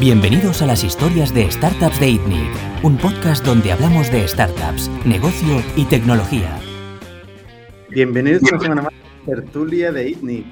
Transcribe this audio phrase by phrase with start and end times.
[0.00, 2.50] Bienvenidos a las historias de Startups de ITNIC,
[2.82, 6.58] un podcast donde hablamos de startups, negocio y tecnología.
[7.90, 10.46] Bienvenidos una semana más a Tertulia de ITNIC.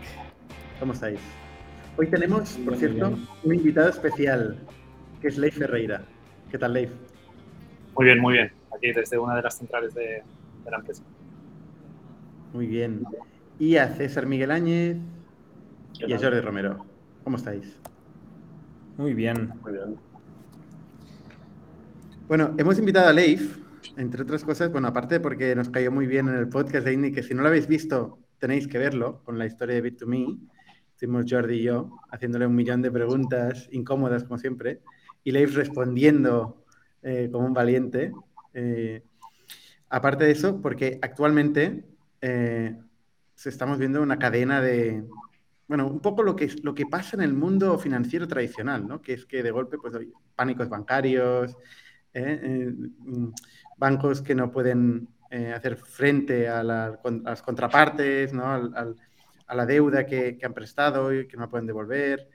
[0.79, 1.19] ¿Cómo estáis?
[1.97, 4.61] Hoy tenemos, por cierto, un invitado especial,
[5.20, 6.04] que es Leif Ferreira.
[6.48, 6.90] ¿Qué tal, Leif?
[7.96, 8.52] Muy bien, muy bien.
[8.72, 10.22] Aquí desde una de las centrales de,
[10.64, 11.02] de la empresa.
[12.52, 13.02] Muy bien.
[13.59, 14.98] Y a César Miguel Áñez
[15.95, 16.86] y a Jordi Romero.
[17.24, 17.77] ¿Cómo estáis?
[18.96, 19.52] Muy bien.
[19.62, 19.96] Muy bien.
[22.28, 23.59] Bueno, hemos invitado a Leif,
[23.96, 27.16] entre otras cosas, bueno, aparte porque nos cayó muy bien en el podcast de INNIC,
[27.16, 30.38] que si no lo habéis visto, tenéis que verlo, con la historia de Bit2Me.
[30.92, 34.80] Estuvimos Jordi y yo haciéndole un millón de preguntas incómodas, como siempre,
[35.24, 36.64] y Leif respondiendo
[37.02, 38.12] eh, como un valiente.
[38.55, 39.02] Eh,
[39.88, 41.84] aparte de eso, porque actualmente
[42.20, 42.77] eh,
[43.45, 45.05] estamos viendo una cadena de,
[45.69, 49.01] bueno, un poco lo que, lo que pasa en el mundo financiero tradicional, ¿no?
[49.01, 51.56] Que es que de golpe, pues, hay pánicos bancarios,
[52.12, 52.41] ¿eh?
[52.42, 53.28] Eh, mm,
[53.78, 58.47] bancos que no pueden eh, hacer frente a, la, a, las contrapartes, ¿no?
[58.47, 58.97] Al, al,
[59.47, 62.29] a la deuda que, que, han prestado y que no pueden devolver,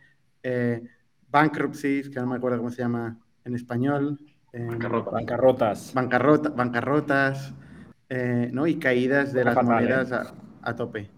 [1.29, 4.19] bankruptcies, que no me acuerdo cómo se llama en español.
[4.53, 5.11] Bancarrota.
[5.11, 5.93] Bancarrotas.
[5.93, 7.53] Bancarrota, bancarrotas,
[8.51, 8.65] ¿no?
[8.67, 11.16] Y caídas de las fatal, monedas a, a tope.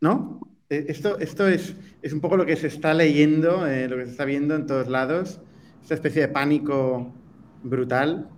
[0.00, 0.40] ¿No?
[0.68, 4.10] Esto, esto es, es, un poco lo que se está leyendo, eh, lo que se
[4.10, 5.40] está viendo en todos lados,
[5.80, 7.10] esta especie de pánico
[7.62, 8.28] brutal.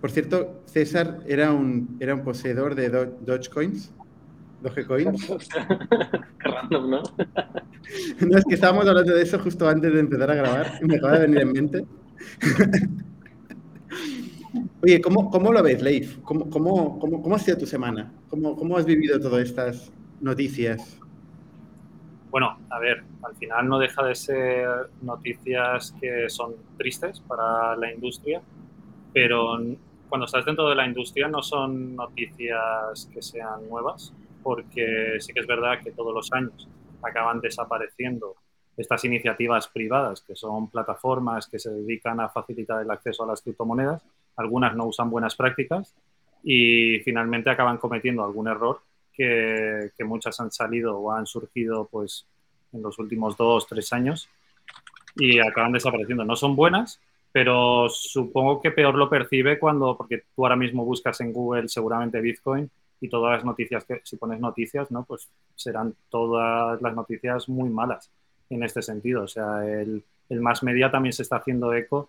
[0.00, 3.92] Por cierto, César era un, era un poseedor de Do Dogecoins,
[4.60, 5.28] Dogecoins.
[6.40, 7.02] Random, ¿no?
[8.26, 10.96] no, es que estábamos hablando de eso justo antes de empezar a grabar y me
[10.96, 11.84] acaba de venir en mente.
[14.82, 16.18] Oye, ¿cómo, ¿cómo, lo ves, Leif?
[16.22, 18.12] ¿Cómo, cómo, cómo, cómo ha sido tu semana?
[18.28, 20.98] ¿Cómo, ¿Cómo has vivido todas estas noticias?
[22.30, 27.92] Bueno, a ver, al final no deja de ser noticias que son tristes para la
[27.92, 28.42] industria,
[29.12, 29.58] pero
[30.08, 34.12] cuando estás dentro de la industria no son noticias que sean nuevas,
[34.42, 36.68] porque sí que es verdad que todos los años
[37.02, 38.34] acaban desapareciendo
[38.76, 43.42] estas iniciativas privadas, que son plataformas que se dedican a facilitar el acceso a las
[43.42, 44.04] criptomonedas.
[44.36, 45.96] Algunas no usan buenas prácticas
[46.44, 48.80] y finalmente acaban cometiendo algún error
[49.18, 52.24] que, muchas han salido o han surgido pues,
[52.72, 54.28] en los últimos dos, tres años
[55.16, 56.24] y acaban desapareciendo.
[56.24, 57.00] No son buenas,
[57.32, 62.20] pero supongo que peor lo percibe cuando, porque tú ahora mismo buscas en Google seguramente
[62.20, 62.70] Bitcoin
[63.00, 65.04] y todas las noticias que, si pones noticias, ¿no?
[65.04, 68.10] Pues serán todas las noticias muy malas
[68.50, 69.24] en este sentido.
[69.24, 72.08] O sea, el, el más media también se está haciendo eco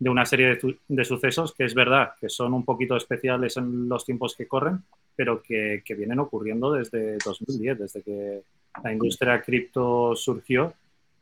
[0.00, 3.88] de una serie de, de, sucesos que es verdad que son un poquito especiales en
[3.88, 4.84] los tiempos que corren,
[5.18, 8.42] pero que, que, vienen ocurriendo desde 2010, desde que
[8.84, 10.74] la industria cripto surgió.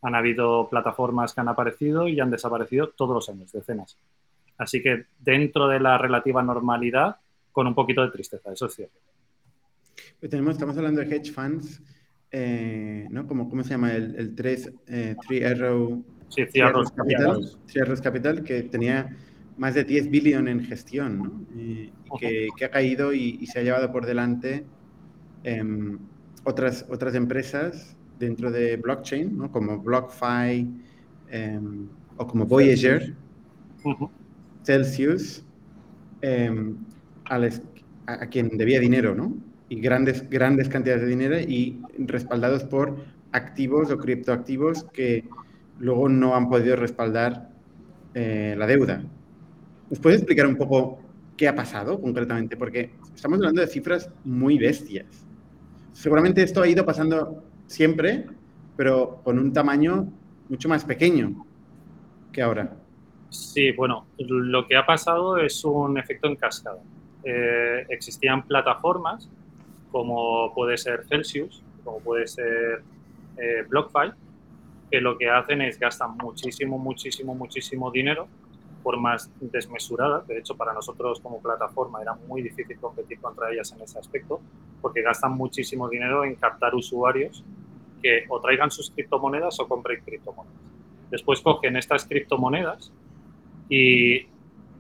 [0.03, 3.97] Han habido plataformas que han aparecido y han desaparecido todos los años, decenas.
[4.59, 7.17] Así que dentro de la relativa normalidad,
[7.53, 9.01] con un poquito de tristeza, eso es cierto.
[10.21, 11.81] Pues tenemos, estamos hablando de hedge funds,
[12.31, 13.27] eh, ¿no?
[13.27, 13.95] Como, ¿Cómo se llama?
[13.95, 19.17] El, el 3, eh, Three Arrow Sí, Arrows Capital, Capital, Capital, que tenía
[19.57, 21.61] más de 10 billones en gestión, ¿no?
[21.61, 24.65] y, y que, que, ha caído y, y, se ha llevado por delante
[25.45, 25.65] eh,
[26.45, 29.51] otras, otras empresas dentro de blockchain, ¿no?
[29.51, 30.69] como BlockFi
[31.31, 31.61] eh,
[32.17, 33.15] o como Voyager,
[33.85, 34.11] uh -huh.
[34.63, 35.45] Celsius,
[36.23, 36.75] eh,
[37.25, 37.63] a, les,
[38.07, 39.37] a, a, quien debía dinero, ¿no?
[39.69, 42.97] Y grandes, grandes cantidades de dinero y respaldados por
[43.33, 45.25] activos o criptoactivos que
[45.79, 47.51] luego no han podido respaldar
[48.15, 49.03] eh, la deuda.
[49.89, 50.99] ¿Nos puedes explicar un poco
[51.37, 52.57] qué ha pasado concretamente?
[52.57, 55.07] Porque estamos hablando de cifras muy bestias.
[55.93, 58.27] Seguramente esto ha ido pasando siempre,
[58.77, 60.13] pero con un tamaño
[60.49, 61.47] mucho más pequeño
[62.33, 62.77] que ahora.
[63.31, 66.81] Sí, bueno, lo que ha pasado es un efecto en cascada.
[67.23, 69.31] Eh, existían plataformas
[69.93, 72.83] como puede ser Celsius, como puede ser
[73.37, 74.13] eh, BlockFi,
[74.91, 78.29] que lo que hacen es gastan muchísimo, muchísimo, muchísimo dinero
[78.87, 80.29] formas desmesuradas.
[80.29, 84.41] De hecho, para nosotros como plataforma era muy difícil competir contra ellas en ese aspecto,
[84.81, 87.43] porque gastan muchísimo dinero en captar usuarios
[88.01, 90.61] que o traigan sus criptomonedas o compren criptomonedas.
[91.11, 92.93] Después cogen estas criptomonedas
[93.69, 94.29] y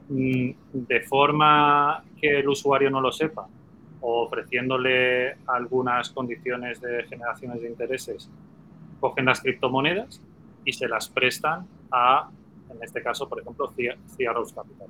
[0.08, 3.49] mm, de forma que el usuario no lo sepa,
[4.03, 8.31] o ofreciéndole algunas condiciones de generaciones de intereses,
[9.00, 10.23] cogen las criptomonedas
[10.64, 12.31] y se las prestan a
[12.71, 13.73] en este caso, por ejemplo,
[14.17, 14.89] Ciarros Capital.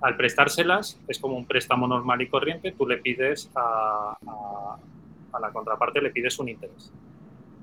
[0.00, 4.76] Al prestárselas, es como un préstamo normal y corriente, tú le pides a, a,
[5.32, 6.92] a, la contraparte, le pides un interés.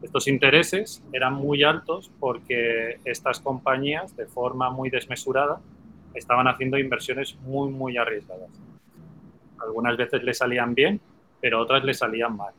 [0.02, 5.62] Estos intereses eran muy altos porque estas compañías, de forma muy desmesurada,
[6.14, 8.50] estaban haciendo inversiones muy, muy arriesgadas.
[9.60, 11.00] Algunas veces le salían bien,
[11.40, 12.54] pero otras le salían mal.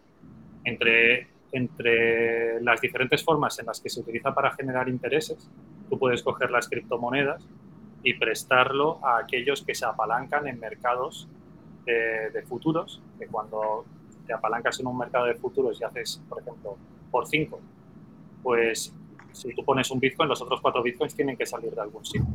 [0.64, 5.48] Entre, entre las diferentes formas en las que se utiliza para generar intereses,
[5.88, 7.46] tú puedes coger las criptomonedas
[8.02, 11.28] y prestarlo a aquellos que se apalancan en mercados
[11.86, 13.84] de, futuros, que cuando
[14.26, 16.76] te apalancas en un mercado de futuros y haces, por ejemplo,
[17.10, 17.60] por 5,
[18.42, 18.92] pues
[19.32, 22.26] si tú pones un Bitcoin, los otros cuatro Bitcoins tienen que salir de algún sitio.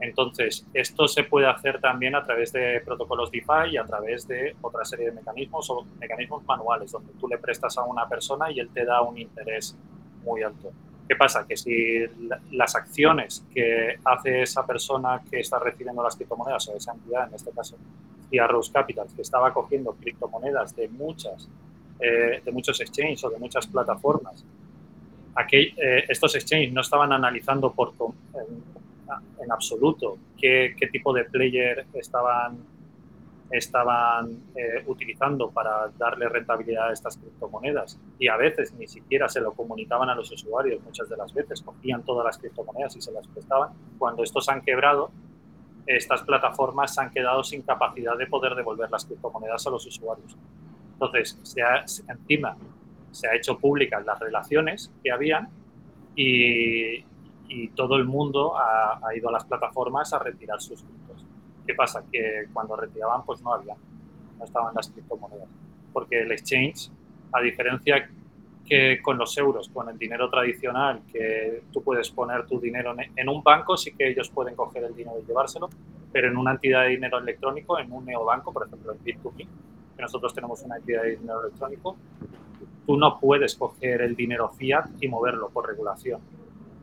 [0.00, 4.54] Entonces, esto se puede hacer también a través de protocolos DeFi y a través de
[4.60, 8.60] otra serie de mecanismos o mecanismos manuales, donde tú le prestas a una persona y
[8.60, 9.76] él te da un interés
[10.22, 10.70] muy alto.
[11.08, 11.46] ¿Qué pasa?
[11.46, 12.04] Que si
[12.50, 17.34] las acciones que hace esa persona que está recibiendo las criptomonedas o esa entidad, en
[17.34, 17.76] este caso,
[18.30, 21.48] y Rose Capital, que estaba cogiendo criptomonedas de muchas,
[22.00, 24.44] eh, de muchos exchanges o de muchas plataformas,
[25.36, 27.92] aquí, eh, estos exchanges no estaban analizando por,
[29.42, 32.58] en absoluto qué, qué tipo de player estaban,
[33.50, 37.98] estaban eh, utilizando para darle rentabilidad a estas criptomonedas.
[38.18, 41.62] Y a veces ni siquiera se lo comunicaban a los usuarios, muchas de las veces
[41.62, 43.70] cogían todas las criptomonedas y se las prestaban.
[43.98, 45.10] Cuando estos han quebrado,
[45.86, 50.36] estas plataformas se han quedado sin capacidad de poder devolver las criptomonedas a los usuarios.
[50.94, 52.56] Entonces, se ha, encima
[53.12, 55.48] se ha hecho públicas las relaciones que habían
[56.14, 57.04] y,
[57.48, 61.24] y todo el mundo ha, ido a las plataformas a retirar sus criptos.
[61.66, 62.04] ¿Qué pasa?
[62.10, 63.74] Que cuando retiraban, pues no había,
[64.38, 65.48] no estaban las criptomonedas.
[65.92, 66.90] Porque el exchange,
[67.32, 68.08] a diferencia
[68.64, 73.28] que con los euros, con el dinero tradicional, que tú puedes poner tu dinero en
[73.28, 75.68] un banco, sí que ellos pueden coger el dinero y llevárselo,
[76.12, 79.46] pero en una entidad de dinero electrónico, en un neobanco, por ejemplo, en Bit2Me,
[79.96, 81.96] que nosotros tenemos una entidad de dinero electrónico,
[82.86, 86.20] tú no puedes coger el dinero fiat y moverlo por regulación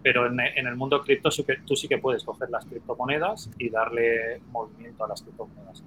[0.03, 1.29] pero en, el mundo cripto
[1.65, 5.83] tú sí que puedes coger las criptomonedas y darle movimiento a las criptomonedas.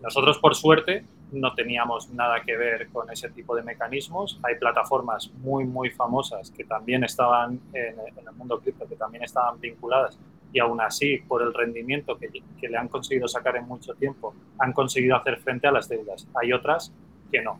[0.00, 4.38] Nosotros, por suerte, no teníamos nada que ver con ese tipo de mecanismos.
[4.44, 9.60] Hay plataformas muy, muy famosas que también estaban en, el mundo cripto, que también estaban
[9.60, 10.18] vinculadas
[10.52, 12.30] y aún así, por el rendimiento que,
[12.68, 16.26] le han conseguido sacar en mucho tiempo, han conseguido hacer frente a las deudas.
[16.40, 16.92] Hay otras
[17.30, 17.58] que no.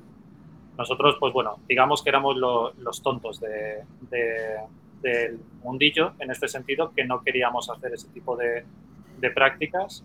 [0.79, 3.85] Nosotros, pues bueno, digamos que éramos los tontos de,
[5.03, 8.65] del mundillo en este sentido, que no queríamos hacer ese tipo de,
[9.19, 10.05] de prácticas.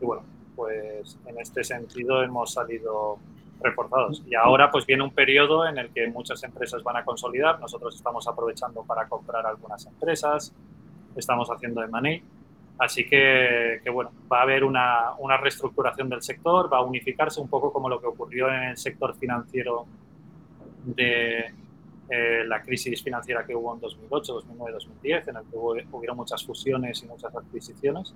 [0.00, 0.22] Y bueno,
[0.54, 3.18] pues en este sentido hemos salido
[3.60, 4.22] reforzados.
[4.26, 7.60] Y ahora pues viene un periodo en el que muchas empresas van a consolidar.
[7.60, 10.52] Nosotros estamos aprovechando para comprar algunas empresas,
[11.14, 12.20] estamos haciendo M&A.
[12.78, 17.40] Así que, que, bueno, va a haber una, una, reestructuración del sector, va a unificarse
[17.40, 19.86] un poco como lo que ocurrió en el sector financiero
[20.84, 21.54] de,
[22.08, 26.16] eh, la crisis financiera que hubo en 2008, 2009, 2010, en el que hubo, hubieron
[26.16, 28.14] muchas fusiones y muchas adquisiciones,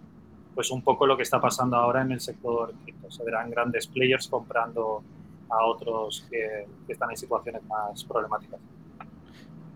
[0.55, 3.11] pues un poco lo que está pasando ahora en el sector cripto.
[3.11, 5.03] Se verán grandes players comprando
[5.49, 8.61] a otros que, están en situaciones más problemáticas.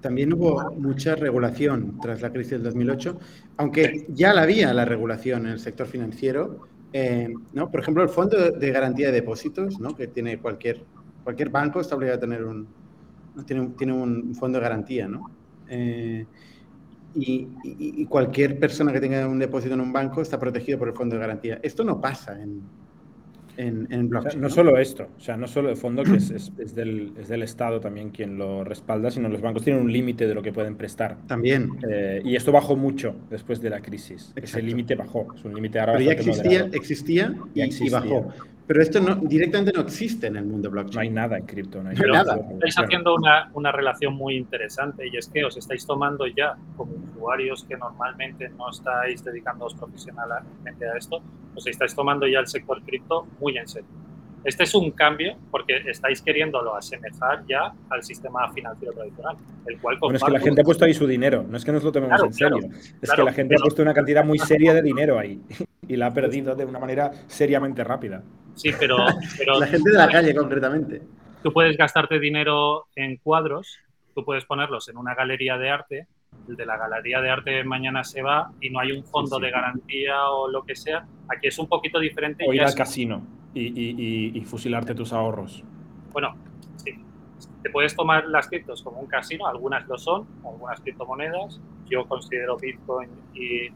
[0.01, 3.19] También hubo mucha regulación tras la crisis del 2008,
[3.57, 6.69] aunque ya la había la regulación en el sector financiero.
[6.93, 7.69] Eh, ¿no?
[7.71, 9.97] Por ejemplo, el Fondo de Garantía de Depósitos, ¿no?
[9.97, 10.85] que tiene cualquier,
[11.25, 12.69] cualquier banco, está obligado a tener un,
[13.47, 15.31] tiene, tiene un fondo de garantía, ¿no?
[15.69, 16.27] Eh,
[17.15, 21.15] y, cualquier persona que tenga un depósito en un banco está protegido por el fondo
[21.15, 21.61] de garantía.
[21.63, 22.63] Esto no pasa en,
[23.57, 24.41] en, blockchain.
[24.41, 27.45] no, solo esto, o sea, no solo el fondo que es, es, del, es, del,
[27.45, 30.77] Estado también quien lo respalda, sino los bancos tienen un límite de lo que pueden
[30.77, 31.17] prestar.
[31.29, 31.71] También.
[31.89, 34.33] Eh, y esto bajó mucho después de la crisis.
[34.35, 35.29] Ese límite bajó.
[35.35, 35.93] Es un límite ahora.
[35.93, 38.33] Pero ya existía, existía, y, bajó.
[38.67, 40.95] Pero esto no, directamente no existe en el mundo blockchain.
[40.95, 42.39] No hay nada en cripto, no hay nada.
[42.55, 46.95] Estáis haciendo una, una, relación muy interesante y es que os estáis tomando ya como
[46.95, 51.21] usuarios que normalmente no estáis dedicándoos profesionalmente a esto,
[51.55, 53.89] os estáis tomando ya el sector cripto muy en serio.
[54.45, 59.97] Este es un cambio porque estáis queriéndolo asemejar ya al sistema financiero tradicional, el cual
[59.99, 61.91] bueno, es que la gente ha puesto ahí su dinero, no es que nos lo
[61.91, 62.59] tomemos en serio,
[63.01, 65.41] es que la gente ha puesto una cantidad muy seria de dinero ahí
[65.89, 68.23] y la ha perdido de una manera seriamente rápida.
[68.55, 68.97] Sí, pero,
[69.39, 71.03] pero la gente de la calle concretamente.
[71.43, 73.79] Tú puedes gastarte dinero en cuadros,
[74.15, 76.09] tú puedes ponerlos en una galería de arte
[76.49, 79.51] el de la galería de arte mañana se va y no hay un fondo de
[79.51, 81.07] garantía o lo que sea.
[81.29, 82.45] Aquí es un poquito diferente.
[82.47, 83.23] O ir al casino
[83.55, 85.63] y, fusilarte tus ahorros.
[86.13, 86.35] Bueno,
[86.77, 86.93] sí.
[87.63, 91.61] Te puedes tomar las criptos como un casino, algunas lo son, algunas criptomonedas.
[91.87, 93.69] Yo considero Bitcoin y,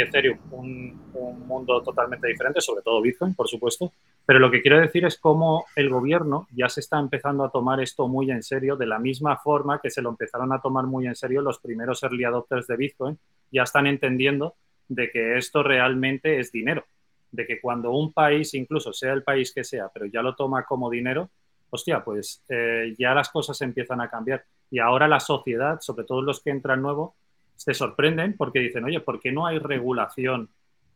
[0.00, 1.02] Ethereum un,
[1.46, 3.92] mundo totalmente diferente, sobre todo Bitcoin, por supuesto.
[4.24, 7.80] Pero lo que quiero decir es cómo el gobierno ya se está empezando a tomar
[7.80, 11.06] esto muy en serio, de la misma forma que se lo empezaron a tomar muy
[11.06, 13.18] en serio los primeros early adopters de Bitcoin,
[13.50, 14.54] ya están entendiendo
[14.88, 16.84] de que esto realmente es dinero,
[17.30, 20.64] de que cuando un país, incluso sea el país que sea, pero ya lo toma
[20.64, 21.30] como dinero,
[21.70, 24.44] hostia, pues eh, ya las cosas empiezan a cambiar.
[24.70, 27.14] Y ahora la sociedad, sobre todo los que entran nuevo,
[27.56, 30.48] se sorprenden porque dicen, oye, ¿por qué no hay regulación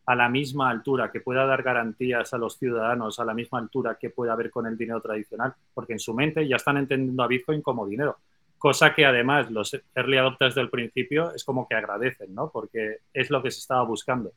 [0.07, 3.99] a la misma altura, que pueda dar garantías a los ciudadanos a la misma altura
[4.01, 7.27] que puede haber con el dinero tradicional, porque en su mente ya están entendiendo a
[7.27, 8.19] Bitcoin como dinero,
[8.57, 12.51] cosa que además los early adopters del principio es como que agradecen, ¿no?
[12.51, 14.33] Porque es lo que se estaba buscando.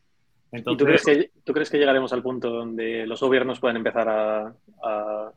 [0.52, 3.78] Entonces, ¿Y tú crees, que, tú crees que llegaremos al punto donde los gobiernos pueden
[3.78, 4.54] empezar a,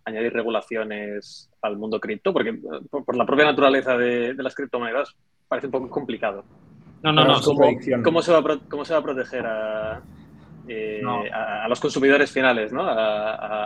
[0.04, 2.32] añadir regulaciones al mundo cripto?
[2.32, 2.58] Porque
[2.90, 5.14] por, la propia naturaleza de, las criptomonedas
[5.48, 6.44] parece un poco complicado.
[7.02, 7.40] No, no, no.
[8.02, 10.02] ¿Cómo, se va ¿Cómo se va a proteger a,
[10.68, 11.00] eh,
[11.32, 12.87] a, los consumidores finales, ¿no?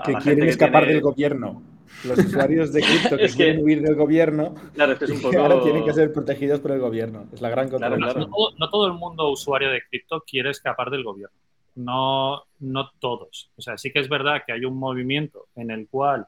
[0.05, 1.63] que quieren escapar del gobierno.
[2.05, 5.39] Los usuarios de cripto que, quieren huir del gobierno, claro, es un poco...
[5.39, 7.27] ahora tienen que ser protegidos por el gobierno.
[7.33, 8.31] Es la gran contradicción.
[8.59, 11.37] no, todo, el mundo usuario de cripto quiere escapar del gobierno.
[11.77, 13.51] No, no todos.
[13.57, 16.27] O sea, sí que es verdad que hay un movimiento en el cual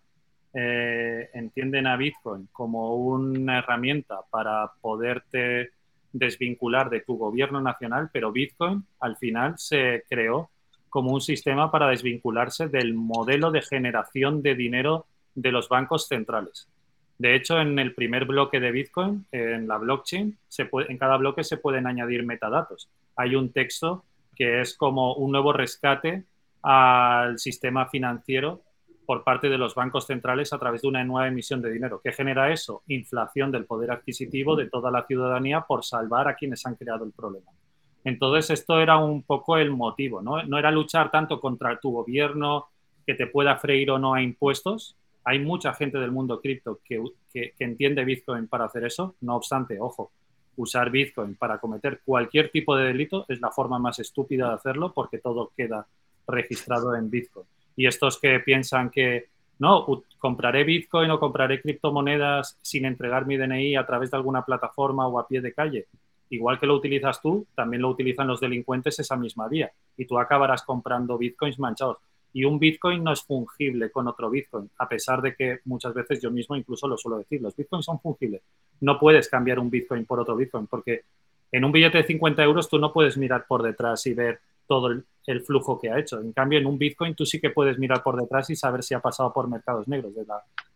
[0.53, 5.71] eh, entienden a Bitcoin como una herramienta para poderte
[6.13, 10.51] desvincular de tu gobierno nacional, pero Bitcoin al final se creó
[10.89, 16.69] como un sistema para desvincularse del modelo de generación de dinero de los bancos centrales.
[17.19, 20.39] De hecho, en el primer bloque de Bitcoin, en la blockchain,
[20.89, 22.89] en cada bloque se pueden añadir metadatos.
[23.17, 24.05] Hay un texto
[24.37, 26.25] que es como un nuevo rescate
[26.63, 28.63] al sistema financiero
[29.09, 31.99] por parte de los bancos centrales a través de una nueva emisión de dinero.
[32.05, 32.83] ¿Qué genera eso?
[32.89, 37.13] Inflación del poder adquisitivo de toda la ciudadanía por salvar a quienes han creado el
[37.13, 37.51] problema.
[38.05, 40.43] Entonces, esto era un poco el motivo, ¿no?
[40.43, 42.67] No era luchar tanto contra tu gobierno
[43.07, 44.95] que te pueda freír o no a impuestos.
[45.25, 47.03] Hay mucha gente del mundo cripto que,
[47.61, 49.15] entiende Bitcoin para hacer eso.
[49.23, 50.13] No obstante, ojo,
[50.57, 54.93] usar Bitcoin para cometer cualquier tipo de delito es la forma más estúpida de hacerlo
[54.93, 55.87] porque todo queda
[56.27, 57.47] registrado en Bitcoin.
[57.79, 59.29] Y estos que piensan que
[59.61, 59.87] no,
[60.19, 65.17] compraré Bitcoin o compraré criptomonedas sin entregar mi DNI a través de alguna plataforma o
[65.21, 65.87] a pie de calle,
[66.31, 69.71] igual que lo utilizas tú, también lo utilizan los delincuentes esa misma vía.
[69.97, 71.99] Y tú acabarás comprando bitcoins manchados.
[72.33, 76.21] Y un bitcoin no es fungible con otro bitcoin, a pesar de que muchas veces
[76.21, 78.43] yo mismo incluso lo suelo decir, los bitcoins son fungibles.
[78.81, 81.03] No puedes cambiar un bitcoin por otro bitcoin, porque
[81.53, 84.89] en un billete de 50 euros tú no puedes mirar por detrás y ver todo
[84.89, 85.05] el,
[85.45, 86.21] flujo que ha hecho.
[86.21, 88.95] En cambio, en un bitcoin tú sí que puedes mirar por detrás y saber si
[88.95, 90.15] ha pasado por mercados negros.
[90.15, 90.25] De,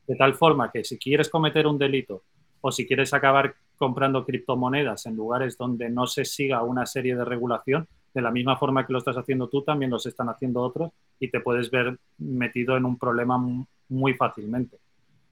[0.07, 2.23] de tal forma que si quieres cometer un delito
[2.61, 7.25] o si quieres acabar comprando criptomonedas en lugares donde no se siga una serie de
[7.25, 10.93] regulación, de la misma forma que lo estás haciendo tú, también los están haciendo otros
[11.19, 13.39] y te puedes ver metido en un problema
[13.89, 14.79] muy fácilmente.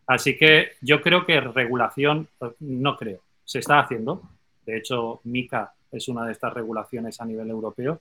[0.07, 4.23] Así que yo creo que regulación, no creo, se está haciendo.
[4.67, 8.01] De hecho, MICA es una de estas regulaciones a nivel europeo.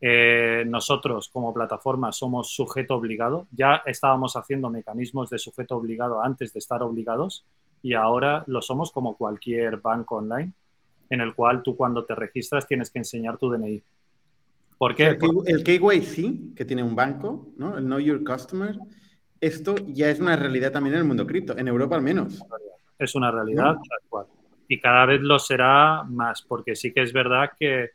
[0.00, 3.46] Eh, nosotros como plataforma somos sujeto obligado.
[3.50, 7.44] Ya estábamos haciendo mecanismos de sujeto obligado antes de estar obligados
[7.82, 10.52] y ahora lo somos como cualquier banco online,
[11.08, 13.82] en el cual tú cuando te registras tienes que enseñar tu DNI.
[14.78, 15.16] ¿Por qué?
[15.46, 17.78] el KYC, que tiene un banco, ¿no?
[17.78, 18.76] el Know Your Customer,
[19.40, 22.42] esto ya es una realidad también en el mundo cripto, en Europa al menos.
[22.98, 24.26] Es una realidad, tal cual.
[24.68, 27.90] Y cada vez lo será más, porque sí que es verdad que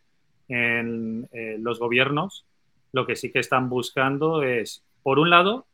[0.52, 2.46] en eh, los gobiernos
[2.92, 5.66] lo que sí que están buscando es, por un lado,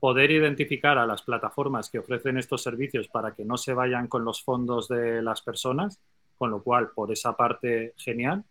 [0.00, 4.24] poder identificar a las plataformas que ofrecen estos servicios para que no se vayan con
[4.24, 6.00] los fondos de las personas,
[6.36, 8.44] con lo cual, por esa parte, genial.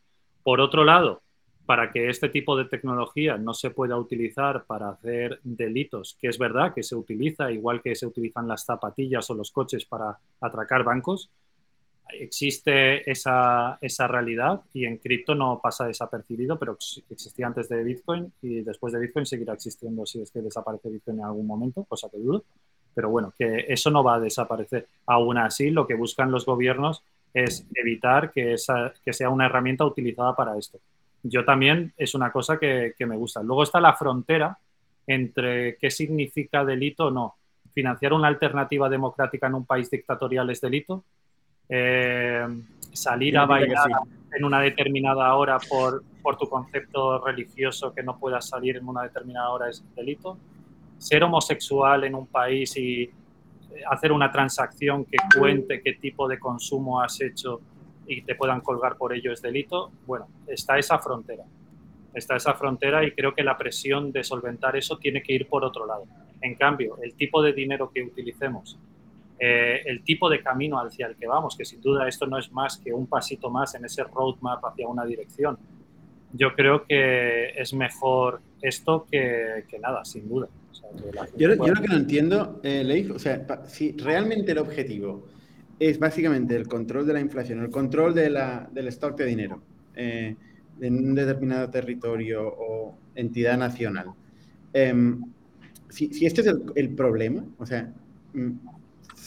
[0.44, 1.22] Por otro lado,
[1.66, 6.38] para que este tipo de tecnología no se pueda utilizar para hacer delitos, que es
[6.38, 10.84] verdad que se utiliza, igual que se utilizan las zapatillas o los coches para atracar
[10.84, 11.32] bancos,
[12.14, 16.78] existe esa, esa, realidad y en cripto no pasa desapercibido, pero
[17.10, 21.20] existía antes de Bitcoin y después de Bitcoin seguirá existiendo si es que desaparece Bitcoin
[21.20, 22.44] en algún momento, cosa que dudo.
[22.94, 24.88] Pero bueno, que eso no va a desaparecer.
[25.06, 29.86] Aún así, lo que buscan los gobiernos es evitar que, esa, que sea una herramienta
[29.86, 30.80] utilizada para esto.
[31.22, 33.44] Yo también es una cosa que, que me gusta.
[33.44, 34.58] Luego está la frontera
[35.06, 37.36] entre qué significa delito o no.
[37.74, 41.04] Financiar una alternativa democrática en un país dictatorial es delito
[41.70, 42.48] eh,
[42.94, 43.90] salir a bailar
[44.34, 49.04] en una determinada hora por, por tu concepto religioso que no puedas salir en una
[49.04, 50.38] determinada hora es delito.
[50.98, 53.12] Ser homosexual en un país y eh,
[53.90, 57.62] hacer una transacción que cuente qué tipo de consumo has hecho
[58.08, 61.44] y te puedan colgar por ello es delito, bueno, está esa frontera.
[62.14, 65.64] Está esa frontera y creo que la presión de solventar eso tiene que ir por
[65.64, 66.06] otro lado.
[66.42, 68.80] En cambio, el tipo de dinero que utilicemos,
[69.40, 72.52] eh, el tipo de camino hacia el que vamos, que sin duda esto no es
[72.52, 75.58] más que un pasito más en ese roadmap hacia una dirección,
[76.34, 80.48] yo creo que es mejor esto que, nada, sin duda.
[81.38, 85.28] yo, lo que no entiendo, eh, Leif, o sea, si realmente el objetivo
[85.80, 89.62] es básicamente el control de la inflación, el control de la, del stock de dinero
[89.96, 90.36] eh,
[90.82, 94.08] en un determinado territorio o entidad nacional,
[94.74, 95.22] em,
[95.90, 97.94] si, si, este es el, problema, o sea,
[98.34, 98.52] mm,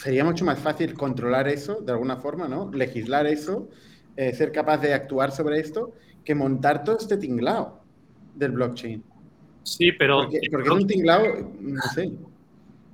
[0.00, 2.70] sería mucho más fácil controlar eso de alguna forma, ¿no?
[2.72, 3.68] Legislar eso,
[4.16, 5.92] eh, ser capaz de actuar sobre esto
[6.24, 7.82] que montar todo este tinglao
[8.34, 9.04] del blockchain.
[9.62, 10.22] Sí, pero...
[10.22, 12.10] Porque, es un tinglao, no sé.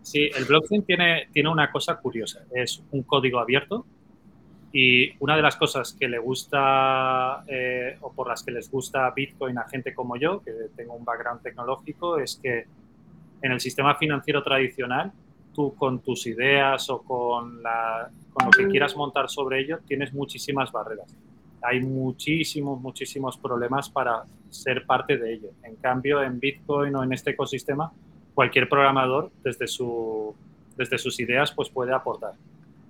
[0.03, 2.45] Sí, el blockchain tiene, tiene una cosa curiosa.
[2.53, 3.87] Es un código abierto
[4.73, 9.13] y una de las cosas que le gusta eh, o por las que les gusta
[9.13, 12.65] Bitcoin a gente como yo, que tengo un background tecnológico, es que
[13.43, 15.13] en el sistema financiero tradicional,
[15.57, 20.13] tú con tus ideas o con, la, con lo que quieras montar sobre ello, tienes
[20.13, 21.13] muchísimas barreras
[21.67, 25.51] hay muchísimos, muchísimos problemas para ser parte de ello.
[25.65, 27.93] En cambio, en Bitcoin o en este ecosistema,
[28.35, 30.35] cualquier programador desde, su,
[30.77, 32.35] desde sus ideas pues puede aportar.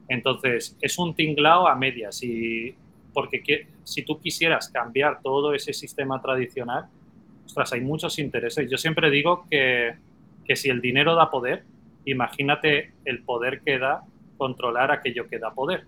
[0.09, 2.75] Entonces, es un tinglao a medias y
[3.15, 6.87] porque si tú quisieras cambiar todo ese sistema tradicional,
[7.47, 8.71] ostras, hay muchos intereses.
[8.71, 9.95] Yo siempre digo que,
[10.45, 11.65] que si el dinero da poder,
[12.07, 14.03] imagínate el poder que da
[14.39, 15.85] controlar aquello que da poder.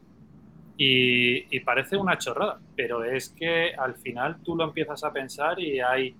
[0.80, 5.80] Y, parece una chorrada, pero es que al final tú lo empiezas a pensar y
[5.80, 6.14] hay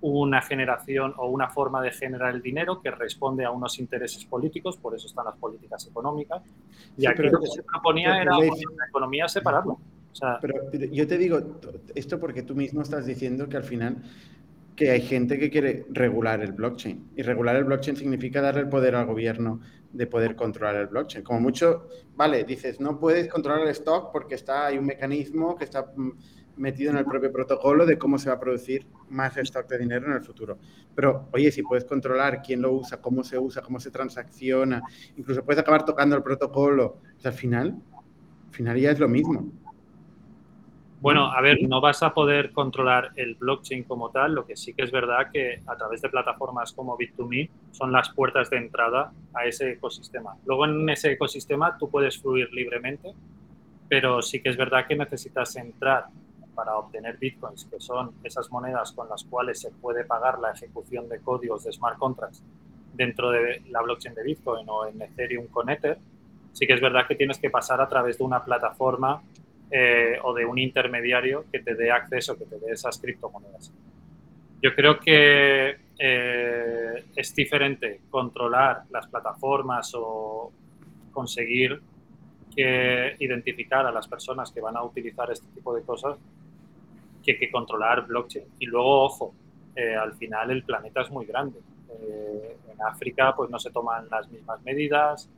[0.00, 4.78] una generación o una forma de generar el dinero que responde a unos intereses políticos,
[4.78, 6.42] por eso están las políticas económicas.
[6.96, 9.78] Y aquí lo que se proponía era la economía separarlo.
[10.40, 11.40] pero yo te digo
[11.94, 13.96] esto porque tú mismo estás diciendo que al final
[14.78, 17.10] que hay gente que quiere regular el blockchain.
[17.16, 19.60] Y regular el blockchain significa darle el poder al gobierno
[19.92, 21.24] de poder controlar el blockchain.
[21.24, 25.64] Como mucho, vale, dices, no puedes controlar el stock porque está, hay un mecanismo que
[25.64, 26.12] está mm,
[26.58, 30.06] metido en el propio protocolo de cómo se va a producir más stock de dinero
[30.06, 30.58] en el futuro.
[30.94, 34.80] Pero, oye, si puedes controlar quién lo usa, cómo se usa, cómo se transacciona,
[35.16, 37.82] incluso puedes acabar tocando el protocolo, pues al final,
[38.46, 39.50] al final ya es lo mismo.
[41.00, 44.74] Bueno, a ver, no vas a poder controlar el blockchain como tal, lo que sí
[44.74, 49.12] que es verdad que a través de plataformas como Bit2Me son las puertas de entrada
[49.32, 50.36] a ese ecosistema.
[50.44, 53.14] Luego en ese ecosistema tú puedes fluir libremente,
[53.88, 56.06] pero sí que es verdad que necesitas entrar
[56.56, 61.08] para obtener bitcoins, que son esas monedas con las cuales se puede pagar la ejecución
[61.08, 62.42] de códigos de smart contracts
[62.94, 65.98] dentro de la blockchain de Bitcoin o en Ethereum con Ether,
[66.52, 69.22] sí que es verdad que tienes que pasar a través de una plataforma
[69.70, 73.72] eh, o de un intermediario que te dé acceso, que te dé esas criptomonedas.
[74.62, 80.50] Yo creo que eh, es diferente controlar las plataformas o
[81.12, 81.80] conseguir
[82.54, 86.16] que identificar a las personas que van a utilizar este tipo de cosas
[87.22, 88.46] que, que controlar blockchain.
[88.58, 89.34] Y luego, ojo,
[89.76, 91.58] eh, al final el planeta es muy grande.
[91.90, 95.28] en África pues no se toman las mismas medidas,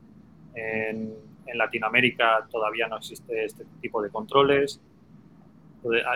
[0.55, 4.81] en en Latinoamérica todavía no existe este tipo de controles.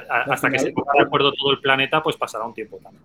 [0.08, 3.02] hasta que se ponga de acuerdo todo el planeta, pues pasará un tiempo también.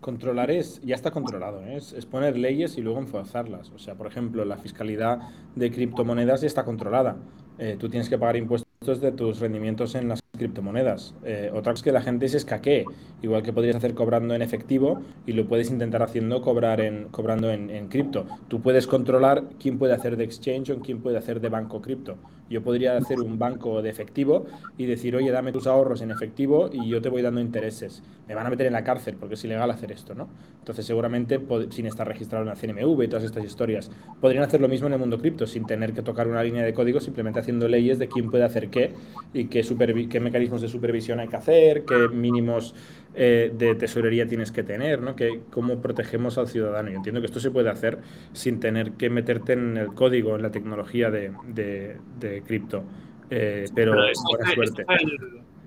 [0.00, 1.76] Controlar es, ya está controlado, ¿eh?
[1.76, 3.70] es, poner leyes y luego enforzarlas.
[3.70, 5.18] O sea, por ejemplo, la fiscalidad
[5.54, 7.16] de criptomonedas ya está controlada.
[7.58, 11.14] Eh, tú tienes que pagar impuestos de tus rendimientos en las criptomonedas.
[11.24, 12.84] Eh, otra cosa es que la gente se escaquee,
[13.22, 17.50] igual que podrías hacer cobrando en efectivo y lo puedes intentar haciendo cobrar en, cobrando
[17.50, 18.26] en, en cripto.
[18.48, 22.16] Tú puedes controlar quién puede hacer de exchange o quién puede hacer de banco cripto.
[22.50, 26.68] Yo podría hacer un banco de efectivo y decir, oye, dame tus ahorros en efectivo
[26.70, 28.02] y yo te voy dando intereses.
[28.28, 30.28] Me van a meter en la cárcel porque es ilegal hacer esto, ¿no?
[30.58, 34.68] Entonces, seguramente, sin estar registrado en la CNMV y todas estas historias, podrían hacer lo
[34.68, 37.66] mismo en el mundo cripto, sin tener que tocar una línea de código, simplemente haciendo
[37.66, 38.92] leyes de quién puede hacer qué
[39.32, 39.62] y qué,
[40.08, 42.74] qué mecanismos de supervisión hay que hacer, qué mínimos
[43.14, 45.14] eh, de tesorería tienes que tener, ¿no?
[45.14, 46.90] Que, cómo protegemos al ciudadano.
[46.90, 47.98] Yo entiendo que esto se puede hacer
[48.32, 52.82] sin tener que meterte en el código, en la tecnología de, de, cripto.
[53.30, 54.84] Eh, pero, buena suerte.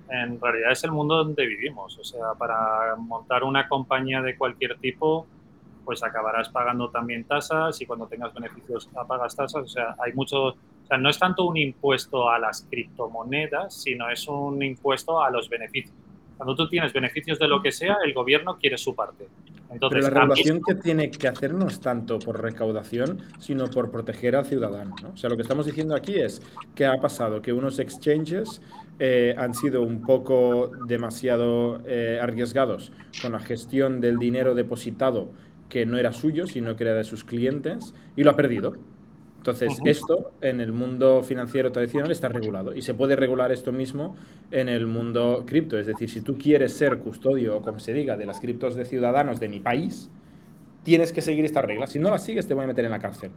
[0.10, 1.98] en realidad es el mundo donde vivimos.
[1.98, 5.26] O sea, para montar una compañía de cualquier tipo,
[5.86, 9.63] pues acabarás pagando también tasas y cuando tengas beneficios pagas tasas.
[9.63, 10.56] O sea, hay mucho,
[10.88, 15.30] o sea, no es tanto un impuesto a las criptomonedas, sino es un impuesto a
[15.30, 15.93] los beneficios.
[16.38, 19.28] Cuando tú tienes beneficios de lo que sea, el gobierno quiere su parte.
[19.69, 23.91] Entonces, Pero la regulación que tiene que hacer no es tanto por recaudación, sino por
[23.91, 24.95] proteger al ciudadano.
[25.04, 25.10] ¿no?
[25.10, 26.41] O sea, lo que estamos diciendo aquí es
[26.73, 28.62] que ha pasado que unos exchanges
[28.97, 35.34] eh, han sido un poco demasiado eh, arriesgados con la gestión del dinero depositado
[35.67, 38.78] que no era suyo, sino que era de sus clientes, y lo ha perdido.
[39.47, 44.17] Entonces, esto en el mundo financiero tradicional está regulado y se puede regular esto mismo
[44.51, 45.79] en el mundo cripto.
[45.79, 48.83] Es decir, si tú quieres ser custodio o como se diga de las criptos de
[48.83, 50.10] ciudadanos de mi país,
[50.83, 51.91] tienes que seguir estas reglas.
[51.91, 53.31] Si no las sigues, te voy a meter en la cárcel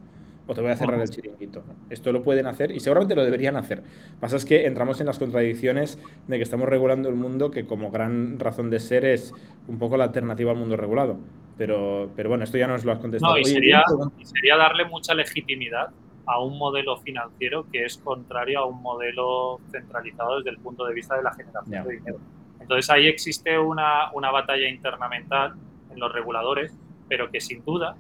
[0.49, 1.63] o te voy a cerrar el chiringuito.
[1.91, 3.85] Esto lo pueden hacer y seguramente lo deberían hacer.
[4.19, 5.97] Pasa es que entramos en las contradicciones
[6.27, 9.33] de que estamos regulando el mundo que como gran razón de ser es
[9.69, 11.19] un poco la alternativa al mundo regulado.
[11.61, 13.35] Pero, pero bueno, esto ya nos lo has contestado.
[13.35, 13.85] No, y sería,
[14.19, 15.91] y sería darle mucha legitimidad
[16.25, 20.95] a un modelo financiero que es contrario a un modelo centralizado desde el punto de
[20.95, 22.19] vista de la generación de dinero.
[22.61, 25.53] Entonces ahí existe una, una, batalla internamental
[25.93, 26.75] en los reguladores,
[27.11, 27.95] pero que sin duda,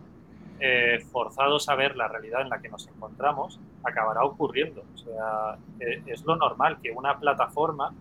[0.58, 4.84] eh, forzados a ver la realidad en la que nos encontramos, acabará ocurriendo.
[4.94, 7.92] O sea, eh, es lo normal que una plataforma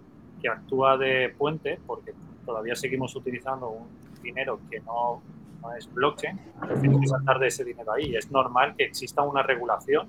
[0.41, 2.13] que actúa de puente, porque
[2.45, 3.89] todavía seguimos utilizando un
[4.21, 5.21] dinero que no
[5.61, 6.39] no es blockchain,
[6.81, 8.15] tienes que saltar de ese dinero ahí.
[8.15, 10.07] Es normal que exista una regulación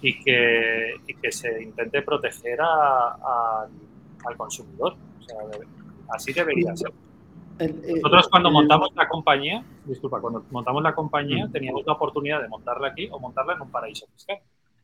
[0.00, 3.66] y que, y que se intente proteger a,
[4.24, 4.94] al consumidor.
[5.20, 5.36] O sea,
[6.10, 6.92] así debería ser.
[7.58, 12.88] Nosotros cuando montamos la compañía, disculpa, cuando montamos la compañía teníamos la oportunidad de montarla
[12.88, 14.38] aquí o montarla en un paraíso fiscal.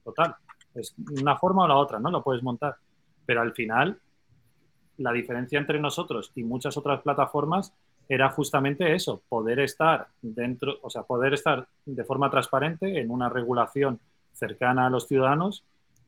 [0.05, 0.37] Total.
[0.75, 2.11] Es una forma o la otra, ¿no?
[2.11, 2.77] Lo puedes montar.
[3.27, 3.99] Pero al final,
[4.99, 7.75] la diferencia entre nosotros y muchas otras plataformas
[8.09, 13.29] era justamente eso, poder estar dentro, o sea, poder estar de forma transparente en una
[13.29, 14.01] regulación
[14.33, 15.65] cercana a los ciudadanos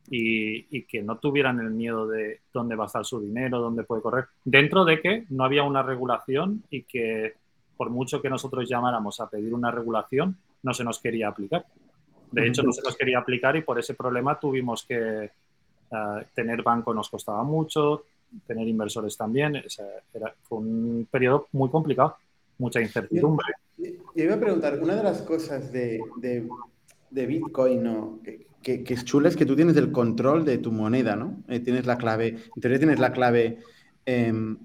[0.08, 4.02] y, que no tuvieran el miedo de dónde va a estar su dinero, dónde puede
[4.02, 7.34] correr, dentro de que no había una regulación y que
[7.76, 11.64] por mucho que nosotros llamáramos a pedir una regulación, no se nos quería aplicar.
[12.30, 16.62] De hecho, no se nos quería aplicar y por ese problema tuvimos que eh, tener
[16.62, 18.04] banco nos costaba mucho,
[18.46, 19.56] tener inversores también.
[19.56, 22.16] era, fue un periodo muy complicado,
[22.58, 23.46] mucha incertidumbre.
[23.78, 26.00] Yo, iba a preguntar, una de las cosas de,
[27.10, 28.20] de, Bitcoin ¿no?
[28.22, 31.42] que, es chula es que tú tienes el control de tu moneda, ¿no?
[31.48, 33.58] Eh, tienes la clave, en tienes la clave
[34.04, 34.58] em,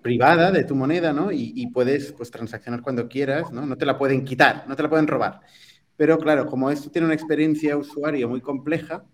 [0.00, 1.30] privada de tu moneda, ¿no?
[1.30, 3.66] Y, y, puedes pues, transaccionar cuando quieras, ¿no?
[3.66, 5.40] No te la pueden quitar, no te la pueden robar.
[5.96, 9.04] Pero claro, como esto tiene una experiencia usuario muy compleja,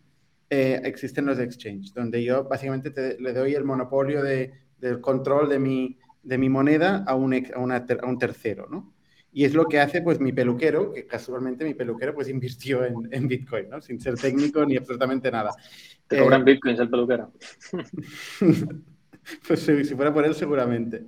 [0.51, 5.59] eh, existen los exchanges, donde yo básicamente le doy el monopolio de, del control de
[5.59, 8.95] mi, de mi moneda a un, a, un tercero, ¿no?
[9.31, 13.09] Y es lo que hace pues mi peluquero, que casualmente mi peluquero pues invirtió en,
[13.11, 13.83] en Bitcoin, ¿no?
[13.83, 15.51] Sin ser técnico ni absolutamente nada.
[16.07, 17.33] Te cobran eh, Bitcoins el peluquero.
[19.47, 21.05] pues si, fuera por él seguramente.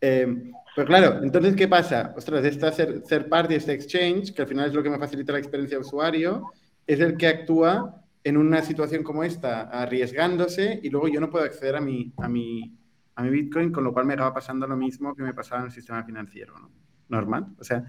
[0.00, 2.12] Eh, pues claro, entonces, ¿qué pasa?
[2.16, 2.72] Ostras, esta
[3.28, 5.84] parte de este exchange, que al final es lo que me facilita la experiencia de
[5.84, 6.50] usuario,
[6.86, 11.44] es el que actúa en una situación como esta, arriesgándose y luego yo no puedo
[11.44, 12.76] acceder a mi, a mi,
[13.14, 15.66] a mi Bitcoin, con lo cual me acaba pasando lo mismo que me pasaba en
[15.66, 16.72] el sistema financiero, ¿no?
[17.08, 17.84] Normal, o sea...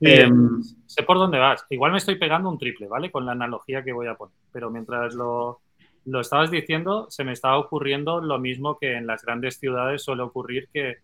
[0.00, 1.64] Em, sé por dónde vas.
[1.68, 3.12] Igual me estoy pegando un triple, ¿vale?
[3.12, 4.34] Con la analogía que voy a poner.
[4.50, 5.60] Pero mientras lo,
[6.06, 10.22] lo estabas diciendo, se me estaba ocurriendo lo mismo que en las grandes ciudades suele
[10.22, 10.96] ocurrir que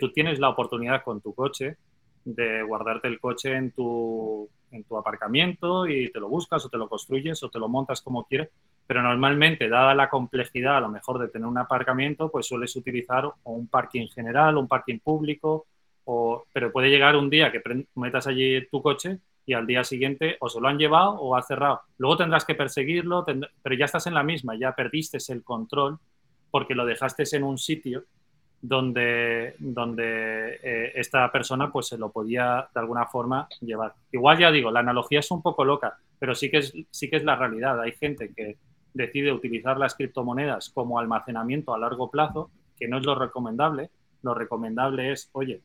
[0.00, 1.76] tú tienes la oportunidad con tu coche
[2.26, 6.76] de guardarte el coche en tu, en tu aparcamiento y te lo buscas o te
[6.76, 8.50] lo construyes o te lo montas como quieres,
[8.86, 13.30] pero normalmente, dada la complejidad a lo mejor de tener un aparcamiento, pues sueles utilizar
[13.44, 15.66] un parking general, un parking público,
[16.04, 17.62] o, pero puede llegar un día que
[17.94, 21.42] metas allí tu coche y al día siguiente o se lo han llevado o ha
[21.42, 21.82] cerrado.
[21.98, 25.98] Luego tendrás que perseguirlo, pero ya estás en la misma, ya perdiste el control
[26.50, 28.04] porque lo dejaste en un sitio
[28.68, 33.94] donde, donde eh, esta persona pues se lo podía de alguna forma llevar.
[34.10, 37.16] Igual ya digo, la analogía es un poco loca, pero sí que es, sí que
[37.16, 37.80] es la realidad.
[37.80, 38.56] Hay gente que
[38.92, 43.90] decide utilizar las criptomonedas como almacenamiento a largo plazo, que no es lo recomendable.
[44.22, 45.60] Lo recomendable es, oye,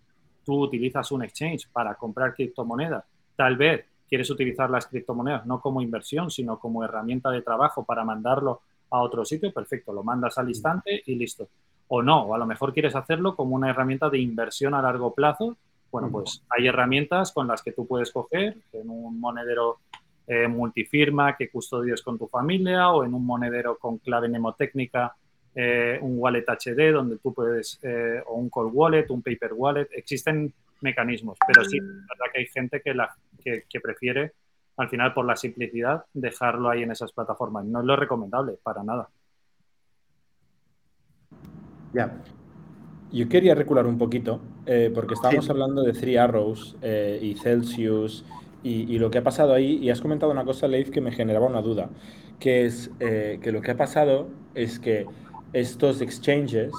[0.45, 3.03] tú utilizas un exchange para comprar criptomonedas,
[3.35, 8.03] tal vez quieres utilizar las criptomonedas no como inversión, sino como herramienta de trabajo para
[8.03, 8.61] mandarlo
[8.91, 11.47] a otro sitio, perfecto, lo mandas al instante y listo
[11.93, 15.13] o no, o a lo mejor quieres hacerlo como una herramienta de inversión a largo
[15.13, 15.57] plazo.
[15.91, 19.79] Bueno, pues hay herramientas con las que tú puedes coger en un monedero
[20.25, 25.13] eh, multifirma que custodies con tu familia o en un monedero con clave mnemotécnica,
[25.53, 29.89] eh, un wallet HD donde tú puedes, eh, o un cold wallet, un paper wallet.
[29.91, 34.31] Existen mecanismos, pero sí, es verdad que hay gente que, la, que, que prefiere,
[34.77, 37.65] al final, por la simplicidad, dejarlo ahí en esas plataformas.
[37.65, 39.09] No es lo recomendable, para nada.
[41.93, 42.21] Ya.
[43.11, 48.23] Yo quería recular un poquito, eh, porque estábamos hablando de Three Arrows eh, y Celsius
[48.63, 51.47] y, lo que ha pasado ahí, y has comentado una cosa, Leif, que me generaba
[51.47, 51.89] una duda,
[52.39, 55.07] que es eh, que lo que ha pasado es que
[55.51, 56.71] estos exchanges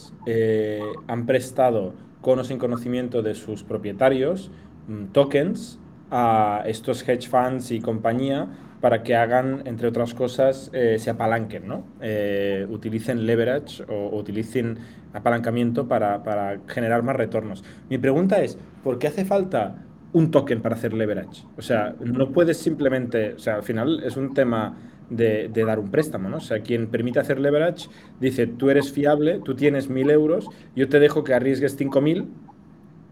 [1.09, 4.51] han prestado con o sin conocimiento de sus propietarios
[4.87, 5.79] mm, tokens
[6.11, 8.49] a estos hedge funds y compañía
[8.83, 11.85] para que hagan, entre otras cosas, eh, se apalanquen, ¿no?
[12.01, 14.77] Eh, utilicen leverage o, utilicen
[15.13, 17.63] apalancamiento para, para, generar más retornos.
[17.89, 19.77] Mi pregunta es, ¿por qué hace falta
[20.13, 21.45] un token para hacer leverage?
[21.57, 24.77] O sea, no puedes simplemente, o sea, al final es un tema
[25.09, 26.39] de, de, dar un préstamo, ¿no?
[26.39, 30.89] O sea, quien permite hacer leverage dice, tú eres fiable, tú tienes mil euros, yo
[30.89, 32.27] te dejo que arriesgues cinco mil,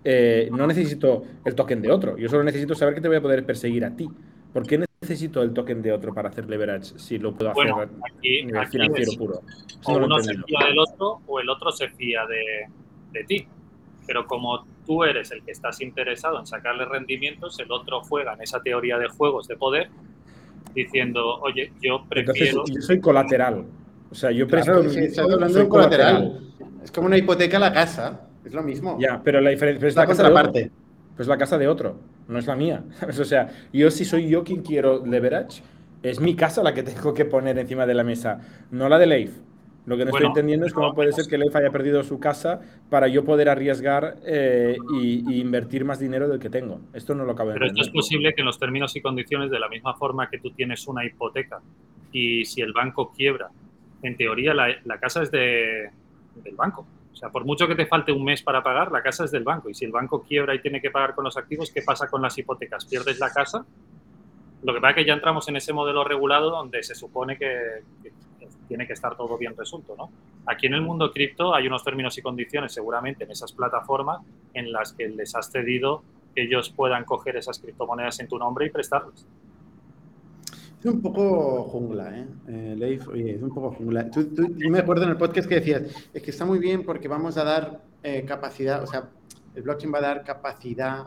[0.02, 3.22] eh, no necesito el token de otro, yo solo necesito saber que te voy a
[3.22, 4.11] poder perseguir a ti.
[4.52, 8.46] ¿Por qué necesito el token de otro para hacer leverage si lo puedo hacer aquí,
[8.70, 9.42] financiero puro?
[9.85, 12.66] o uno se fía del otro o el otro se fía de,
[13.12, 13.46] de, ti.
[14.07, 18.42] Pero como tú eres el que estás interesado en sacarle rendimientos, el otro juega en
[18.42, 19.90] esa teoría de juegos de poder
[20.75, 22.64] diciendo, oye, yo prefiero...
[22.66, 23.64] yo soy colateral.
[24.11, 24.73] O sea, yo presto...
[24.73, 26.40] hablando de colateral.
[26.85, 28.29] Es como una hipoteca a la casa.
[28.44, 28.96] Es lo mismo.
[29.01, 30.70] Ya, pero la diferencia es la, casa parte.
[31.16, 31.96] Pues la casa de otro
[32.31, 32.85] no es la mía.
[33.09, 35.62] o sea, yo si soy yo quien quiero leverage,
[36.03, 38.40] es mi casa la que tengo que poner encima de la mesa,
[38.71, 39.37] no la de Leif.
[39.87, 42.61] Lo que no estoy entendiendo es cómo puede ser que Leif haya perdido su casa
[42.90, 46.81] para yo poder arriesgar eh, y, invertir más dinero del que tengo.
[46.93, 49.51] Esto no lo acabo de Pero esto es posible que en los términos y condiciones,
[49.51, 51.61] de la misma forma que tú tienes una hipoteca
[52.12, 53.49] y si el banco quiebra,
[54.03, 55.90] en teoría la, la casa es de,
[56.45, 56.87] del banco.
[57.20, 59.68] Sea, por mucho que te falte un mes para pagar, la casa es del banco.
[59.68, 62.22] Y si el banco quiebra y tiene que pagar con los activos, ¿qué pasa con
[62.22, 62.87] las hipotecas?
[62.87, 63.66] ¿Pierdes la casa?
[64.62, 67.83] Lo que pasa es que ya entramos en ese modelo regulado donde se supone que,
[68.68, 70.11] tiene que estar todo bien resuelto, ¿no?
[70.46, 74.22] Aquí en el mundo cripto hay unos términos y condiciones seguramente en esas plataformas
[74.54, 76.02] en las que les has cedido
[76.35, 79.26] que ellos puedan coger esas criptomonedas en tu nombre y prestarlas.
[80.81, 82.27] Es un poco jungla, ¿eh?
[82.49, 84.11] eh Leif, oye, es un poco jungla.
[84.11, 85.83] Tú, yo me acuerdo en el podcast que decías,
[86.14, 89.11] es que está muy bien porque vamos a dar eh, capacidad, o sea,
[89.55, 91.05] el blockchain va a dar capacidad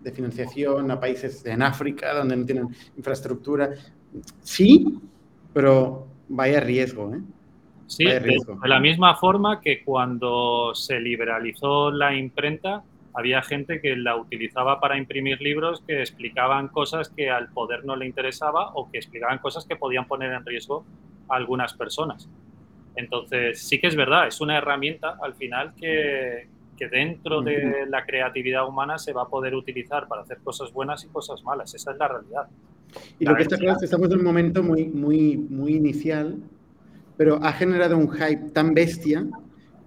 [0.00, 3.74] de financiación a países en África donde no tienen infraestructura.
[4.40, 4.98] Sí,
[5.52, 7.20] pero vaya riesgo, ¿eh?
[7.86, 12.82] Sí, de la misma forma que cuando se liberalizó la imprenta,
[13.14, 17.94] había gente que la utilizaba para imprimir libros que explicaban cosas que al poder no
[17.94, 20.84] le interesaba o que explicaban cosas que podían poner en riesgo
[21.28, 22.28] a algunas personas.
[22.96, 28.04] Entonces, sí que es verdad, es una herramienta al final que, que dentro de la
[28.04, 31.72] creatividad humana se va a poder utilizar para hacer cosas buenas y cosas malas.
[31.74, 32.48] Esa es la realidad.
[33.18, 36.36] Y lo que está claro es que estamos en un momento muy, muy, muy inicial,
[37.16, 39.24] pero ha generado un hype tan bestia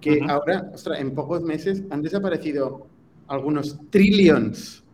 [0.00, 2.86] que ahora, ostras, en pocos meses han desaparecido
[3.28, 4.84] algunos trillions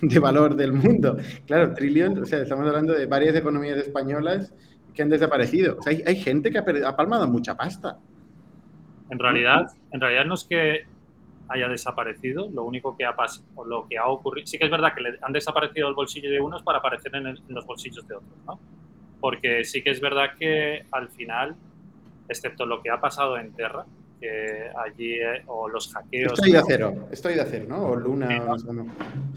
[0.00, 1.16] de valor del mundo.
[1.46, 4.52] Claro, trillions, o sea, estamos hablando de varias economías españolas
[4.94, 5.80] que han desaparecido.
[5.82, 7.98] Sea, hay, gente que ha, ha, palmado mucha pasta.
[9.10, 10.84] En realidad, en realidad no es que
[11.48, 14.94] haya desaparecido, lo único que ha pasado, lo que ha ocurrido, sí que es verdad
[14.94, 18.38] que han desaparecido el bolsillo de unos para aparecer en, en los bolsillos de otros,
[18.46, 18.58] ¿no?
[19.20, 21.54] Porque sí que es verdad que al final,
[22.28, 23.84] excepto lo que ha pasado en Terra,
[24.76, 26.32] allí, eh, o los hackeos.
[26.32, 27.86] Estoy de acero, estoy de acero, ¿no?
[27.86, 28.28] O Luna.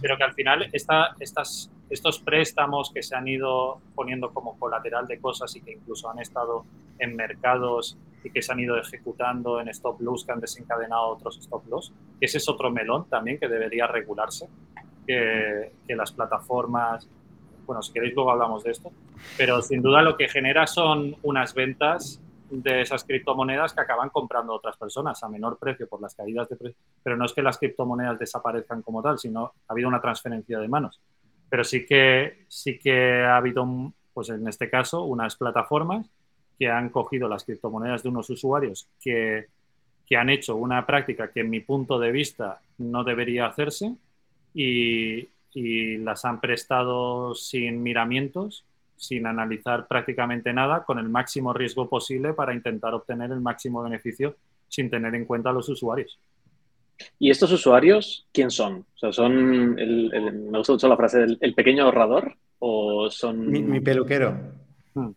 [0.02, 5.08] Pero que al final esta, estas, estos préstamos que se han ido poniendo como colateral
[5.08, 6.66] de cosas y que incluso han estado
[7.00, 11.38] en mercados y que se han ido ejecutando en stop loss, que han desencadenado otros
[11.38, 14.48] stop loss, ese es otro melón también que debería regularse,
[15.06, 17.08] que, que las plataformas
[17.66, 18.94] bueno, si queréis luego hablamos de esto,
[19.38, 24.54] pero sin duda lo que genera son unas ventas de esas criptomonedas que acaban comprando
[24.54, 26.80] otras personas a menor precio por las caídas de precio.
[27.04, 30.68] Pero no es que las criptomonedas desaparezcan como tal, sino ha habido una transferencia de
[30.68, 31.02] manos.
[31.50, 33.66] Pero sí que, sí que ha habido,
[34.14, 36.10] pues en este caso, unas plataformas
[36.58, 39.48] que han cogido las criptomonedas de unos usuarios que,
[40.06, 43.96] que han hecho una práctica que en mi punto de vista no debería hacerse
[44.54, 48.66] y, y las han prestado sin miramientos
[48.98, 54.36] sin analizar prácticamente nada, con el máximo riesgo posible para intentar obtener el máximo beneficio
[54.68, 56.20] sin tener en cuenta a los usuarios.
[57.20, 58.86] ¿Y estos usuarios quién son?
[58.96, 63.50] O sea, ¿son, me gusta mucho la frase del el pequeño ahorrador o son...
[63.50, 64.36] Mi, peluquero.
[64.96, 65.12] Hmm.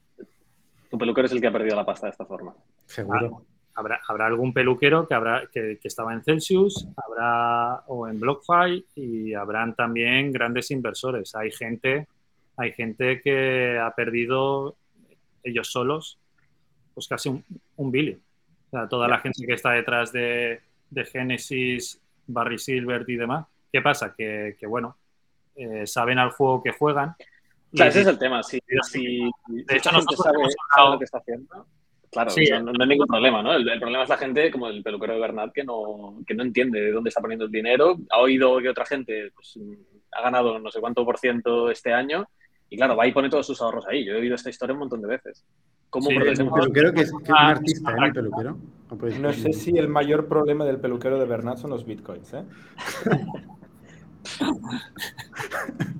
[0.90, 2.54] Tu peluquero es el que ha perdido la pasta de esta forma.
[2.84, 3.42] Seguro.
[3.42, 3.42] Ah,
[3.76, 8.84] habrá, habrá, algún peluquero que, habrá, que, que, estaba en Celsius, habrá o en BlockFi
[8.96, 11.34] y habrán también grandes inversores.
[11.34, 12.08] Hay gente
[12.60, 14.76] hay gente que ha perdido
[15.42, 16.18] ellos solos
[16.92, 17.44] pues casi un,
[17.76, 23.16] un O sea, toda la gente que está detrás de, de Genesis, Barry Silver y
[23.16, 23.46] demás.
[23.72, 24.14] ¿Qué pasa?
[24.14, 24.98] Que, bueno,
[25.54, 27.14] eh, saben al juego que juegan.
[27.72, 28.42] Claro, ese es el tema.
[28.42, 30.38] Si, de hecho, no sabe,
[30.74, 31.66] sabe, lo que está haciendo,
[32.10, 32.30] claro,
[32.62, 33.54] no, hay ningún problema, ¿no?
[33.54, 36.80] El, problema es la gente, como el peluquero de Bernat, que no, que no entiende
[36.80, 37.96] de dónde está poniendo el dinero.
[38.10, 39.58] Ha oído que otra gente pues,
[40.12, 42.28] ha ganado no sé cuánto por ciento este año
[42.70, 44.04] y claro, va y pone todos sus ahorros ahí.
[44.04, 45.44] Yo he oído esta historia un montón de veces.
[45.90, 48.06] ¿Cómo sí, el peluquero que es, un ah, artista, ¿eh?
[48.06, 48.56] El peluquero.
[49.20, 52.44] No, sé si el mayor problema del peluquero de Bernat son los bitcoins, ¿eh?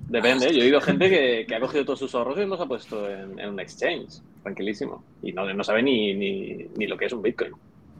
[0.07, 1.09] Depende, yo he oído gente
[1.45, 5.03] que, ha cogido todos sus ahorros y los ha puesto en, un exchange, tranquilísimo.
[5.21, 7.51] Y no, no sabe ni, ni, lo que es un bitcoin.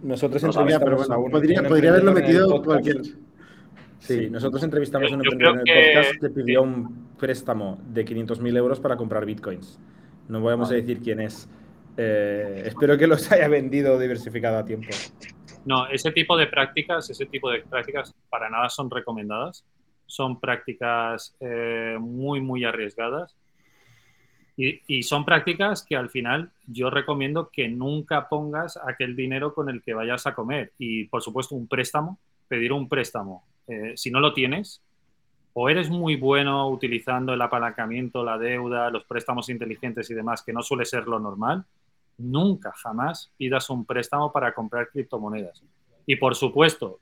[0.01, 3.01] Nosotros entrevistamos pero bueno, podría, podría haberlo metido cualquier...
[4.01, 8.57] Sí, nosotros entrevistamos a un emprendedor en el podcast que pidió un préstamo de 500.000
[8.57, 9.79] euros para comprar bitcoins.
[10.27, 11.47] No vamos a decir quién es.
[11.97, 14.89] Eh, espero que los haya vendido o diversificado a tiempo.
[15.65, 19.63] No, ese tipo de prácticas, ese tipo de prácticas para nada son recomendadas.
[20.07, 23.37] Son prácticas eh, muy, muy arriesgadas.
[24.57, 29.69] Y, y, son prácticas que al final yo recomiendo que nunca pongas aquel dinero con
[29.69, 30.73] el que vayas a comer.
[30.79, 33.45] Y por supuesto un préstamo, pedir un préstamo.
[33.67, 34.81] Eh, si no lo tienes,
[35.53, 40.53] o eres muy bueno utilizando el apalancamiento, la deuda, los préstamos inteligentes y demás, que
[40.53, 41.65] no suele ser lo normal,
[42.17, 45.61] nunca, jamás pidas un préstamo para comprar criptomonedas.
[46.05, 46.99] Y por supuesto,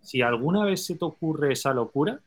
[0.00, 2.20] si alguna vez se te ocurre esa locura,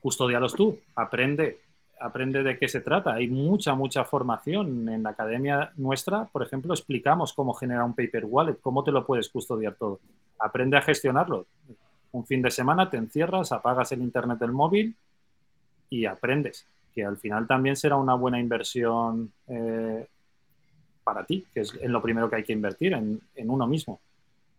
[0.00, 1.60] custodialos tú, aprende,
[2.00, 3.14] aprende de qué se trata.
[3.14, 6.24] Hay mucha, mucha formación en la academia nuestra.
[6.26, 10.00] Por ejemplo, explicamos cómo generar un paper wallet, cómo te lo puedes custodiar todo.
[10.38, 11.46] Aprende a gestionarlo.
[12.12, 14.94] Un fin de semana te encierras, apagas el internet del móvil
[15.88, 20.06] y aprendes, que al final también será una buena inversión eh,
[21.02, 24.00] para ti, que es en lo primero que hay que invertir, en, uno mismo.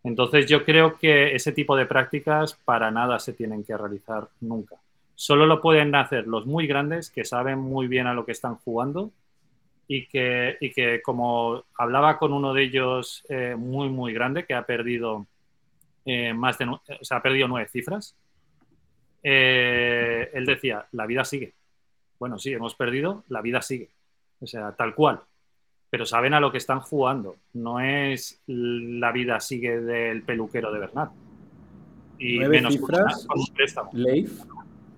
[0.02, 4.76] Entonces yo creo que ese tipo de prácticas para nada se tienen que realizar nunca.
[5.14, 8.56] Solo lo pueden hacer los muy grandes que saben muy bien a lo que están
[8.56, 9.10] jugando
[9.86, 14.66] y que, que como hablaba con uno de ellos eh, muy, muy grande, que ha
[14.66, 15.26] perdido
[16.04, 18.16] eh, más de, o sea, ha perdido nueve cifras,
[19.22, 21.54] eh, él decía, la vida sigue.
[22.18, 23.90] Bueno, sí, hemos perdido, la vida sigue.
[24.40, 25.22] O sea, tal cual
[25.94, 27.36] pero saben a lo que están jugando.
[27.52, 31.12] No es la vida sigue del peluquero de Bernat.
[32.18, 33.90] Y menos cifras, con un préstamo.
[33.92, 34.42] Leif,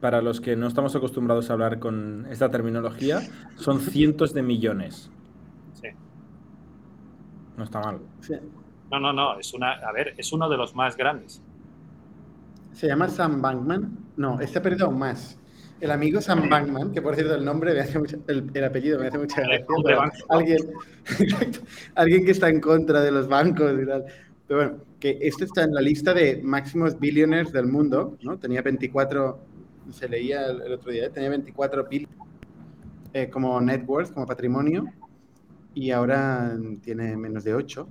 [0.00, 3.20] para los que no estamos acostumbrados a hablar con esta terminología,
[3.56, 5.10] son cientos de millones.
[5.74, 5.88] Sí.
[7.58, 8.00] No está mal.
[8.90, 9.38] No, no, no.
[9.38, 11.42] Es una, a ver, es uno de los más grandes.
[12.72, 13.98] ¿Se llama Sam Bankman?
[14.16, 15.38] No, este ha perdido más
[15.80, 19.08] el amigo Sam Bankman, que por cierto el nombre me hace mucho, el, apellido me
[19.08, 19.66] hace mucha gracia.
[20.28, 20.58] Alguien,
[21.94, 24.04] alguien que está en contra de los bancos y tal.
[24.46, 28.38] Pero bueno, que este está en la lista de máximos billionaires del mundo, ¿no?
[28.38, 29.38] Tenía 24,
[29.92, 31.10] se leía el, otro día, ¿eh?
[31.10, 32.16] tenía 24 billones
[33.12, 34.86] eh, como net worth, como patrimonio,
[35.74, 37.86] y ahora tiene menos de 8.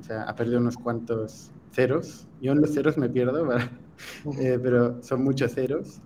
[0.00, 2.26] O sea, ha perdido unos cuantos ceros.
[2.40, 3.46] Yo en los ceros me pierdo,
[4.40, 6.00] eh, pero son muchos ceros.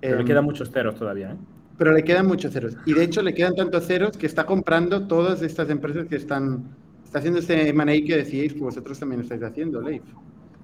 [0.00, 1.36] Pero le em, quedan muchos ceros todavía, ¿eh?
[1.76, 2.76] Pero le quedan muchos ceros.
[2.86, 6.76] Y de hecho le quedan tantos ceros que está comprando todas estas empresas que están...
[7.04, 10.02] Está haciendo este M&A que decíais que vosotros también estáis haciendo, Leif.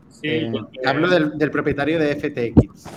[0.08, 0.52] Sí, eh,
[0.84, 2.88] hablo del, propietario de FTX.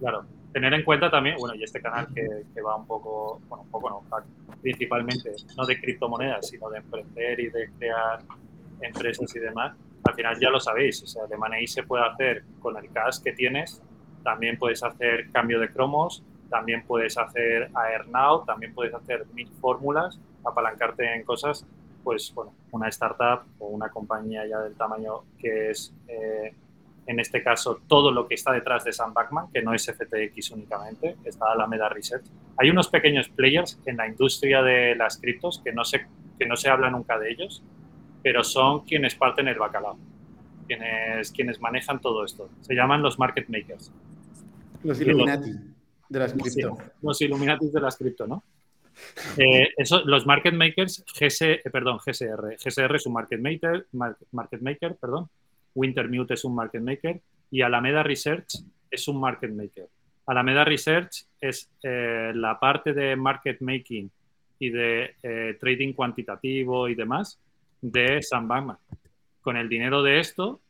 [0.00, 3.70] Claro, tener en cuenta también, bueno, y este canal que, va un poco, bueno, un
[3.70, 4.02] poco no,
[4.62, 8.20] principalmente no de criptomonedas, sino de emprender y de crear
[8.82, 12.44] empresas y demás, al final ya lo sabéis, o sea, de M&A se puede hacer
[12.60, 13.80] con el cash que tienes
[14.22, 20.20] también puedes hacer cambio de cromos, también puedes hacer AirNow, también puedes hacer mil fórmulas,
[20.44, 21.66] apalancarte en cosas,
[22.04, 26.54] pues bueno, una startup o una compañía ya del tamaño que es, eh,
[27.06, 30.52] en este caso, todo lo que está detrás de Sam Backman, que no es FTX
[30.52, 32.24] únicamente, está Alameda Research.
[32.58, 36.06] Hay unos pequeños players en la industria de las criptos que no se,
[36.38, 37.62] que no se habla nunca de ellos,
[38.22, 39.98] pero son quienes parten el bacalao,
[40.66, 42.48] quienes, quienes manejan todo esto.
[42.60, 43.92] Se llaman los market makers.
[44.84, 45.50] Los Illuminati
[46.08, 46.78] de las cripto.
[47.02, 48.42] Los Illuminati de las cripto, ¿no?
[49.36, 52.56] Eh, eso, los market makers, GS, eh, perdón, GSR.
[52.58, 55.28] GSR es un market maker, market maker, perdón.
[55.74, 59.88] Wintermute es un market maker y Alameda Research es un market maker.
[60.26, 64.10] Alameda Research es eh, la parte de market making
[64.58, 65.16] y de
[65.58, 67.40] trading cuantitativo y demás
[67.82, 68.78] de Sam Bankman.
[69.42, 70.60] Con el dinero de esto,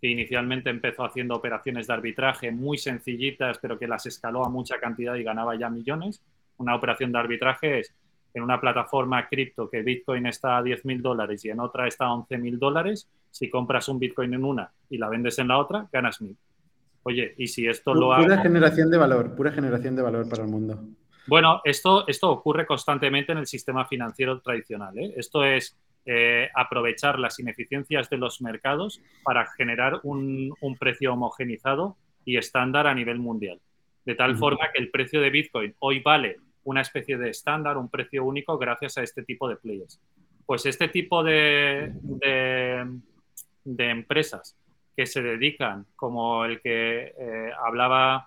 [0.00, 4.78] que inicialmente empezó haciendo operaciones de arbitraje muy sencillitas, pero que las escaló a mucha
[4.78, 6.20] cantidad y ganaba ya millones.
[6.58, 7.94] Una operación de arbitraje es
[8.34, 12.06] en una plataforma cripto que Bitcoin está a 10 mil dólares y en otra está
[12.06, 15.58] a 11 mil dólares, Si compras un Bitcoin en una y la vendes en la
[15.58, 16.36] otra, ganas mil.
[17.04, 20.50] Oye, y si esto lo Pura generación de valor, pura generación de valor para el
[20.50, 20.82] mundo.
[21.26, 24.98] Bueno, esto, esto ocurre constantemente en el sistema financiero tradicional.
[24.98, 25.14] ¿eh?
[25.16, 32.36] Esto es eh, aprovechar las ineficiencias de los mercados para generar un, precio homogenizado y
[32.38, 33.60] estándar a nivel mundial.
[34.04, 37.88] De tal forma que el precio de Bitcoin hoy vale una especie de estándar, un
[37.88, 40.00] precio único gracias a este tipo de players.
[40.44, 41.92] Pues este tipo de,
[43.64, 44.56] de, empresas
[44.96, 48.26] que se dedican, como el que eh, hablaba,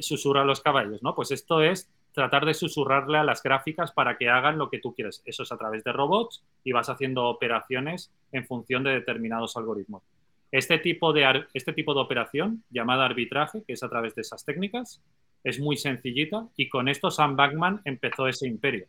[0.00, 1.14] susurra a los caballos, ¿no?
[1.14, 4.94] Pues esto es tratar de susurrarle a las gráficas para que hagan lo que tú
[4.94, 5.22] quieres.
[5.24, 10.02] Eso es a través de robots y vas haciendo operaciones en función de determinados algoritmos.
[10.50, 14.44] Este tipo de, este tipo de operación, llamada arbitraje, que es a través de esas
[14.44, 15.00] técnicas,
[15.44, 18.86] es muy sencillita y con esto Sam Bankman empezó ese imperio.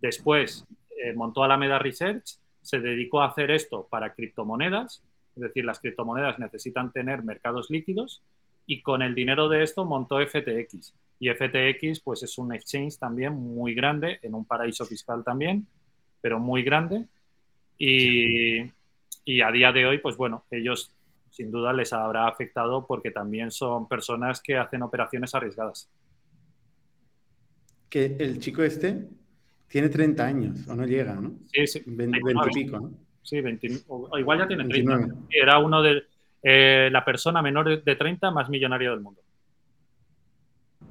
[0.00, 0.66] Después
[1.02, 5.02] eh, montó Alameda Research, se dedicó a hacer esto para criptomonedas,
[5.34, 8.22] es decir, las criptomonedas necesitan tener mercados líquidos
[8.66, 10.94] y con el dinero de esto montó FTX.
[11.18, 15.66] Y FTX pues es un exchange también muy grande, en un paraíso fiscal también,
[16.20, 17.06] pero muy grande.
[17.76, 18.60] Y,
[19.24, 20.94] y a día de hoy, pues bueno, ellos
[21.30, 25.88] sin duda les habrá afectado porque también son personas que hacen operaciones arriesgadas.
[27.88, 29.08] Que el chico este
[29.68, 31.32] tiene 30 años, o no llega, ¿no?
[31.52, 31.82] Sí, sí.
[31.86, 32.92] 20, y pico, ¿no?
[33.22, 35.14] Sí, 20, o igual ya tiene 30.
[35.30, 36.02] Era uno de
[36.42, 39.20] eh, la persona menor de 30 más millonaria del mundo.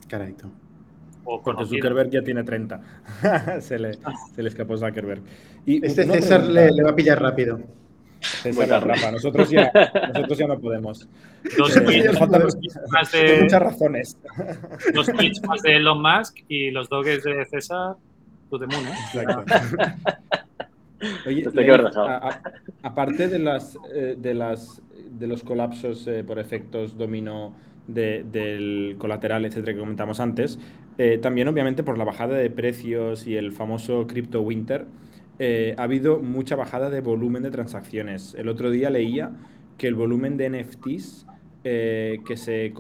[0.08, 0.50] Carayito.
[1.24, 2.82] O Porque Zuckerberg ya tiene 30.
[3.62, 5.22] se, le, se, le, escapó Zuckerberg.
[5.66, 7.60] Y este César le, le, va a pillar rápido.
[8.20, 9.12] César la rapa.
[9.12, 9.72] Nosotros ya,
[10.14, 11.08] nosotros ya no podemos.
[11.58, 12.20] Dos tweets
[12.92, 14.18] más de, muchas razones.
[14.94, 17.96] Dos tweets más de Elon Musk y los doges de César,
[18.50, 18.94] tú de moon, ¿eh?
[19.14, 19.54] Exacto.
[21.26, 21.46] Oye,
[22.84, 24.82] aparte de las, eh, de las
[25.12, 27.56] de los colapsos eh, por efectos dominó
[27.88, 30.60] del colateral, etcétera, que comentamos antes,
[31.00, 34.86] eh, también obviamente por la bajada de precios y el famoso crypto winter,
[35.78, 38.36] ha habido mucha bajada de volumen de transacciones.
[38.38, 39.32] El otro día leía
[39.78, 41.26] que el volumen de NFTs
[41.64, 42.74] que se,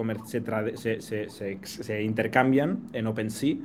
[0.75, 3.55] se, se, se, intercambian en OpenSea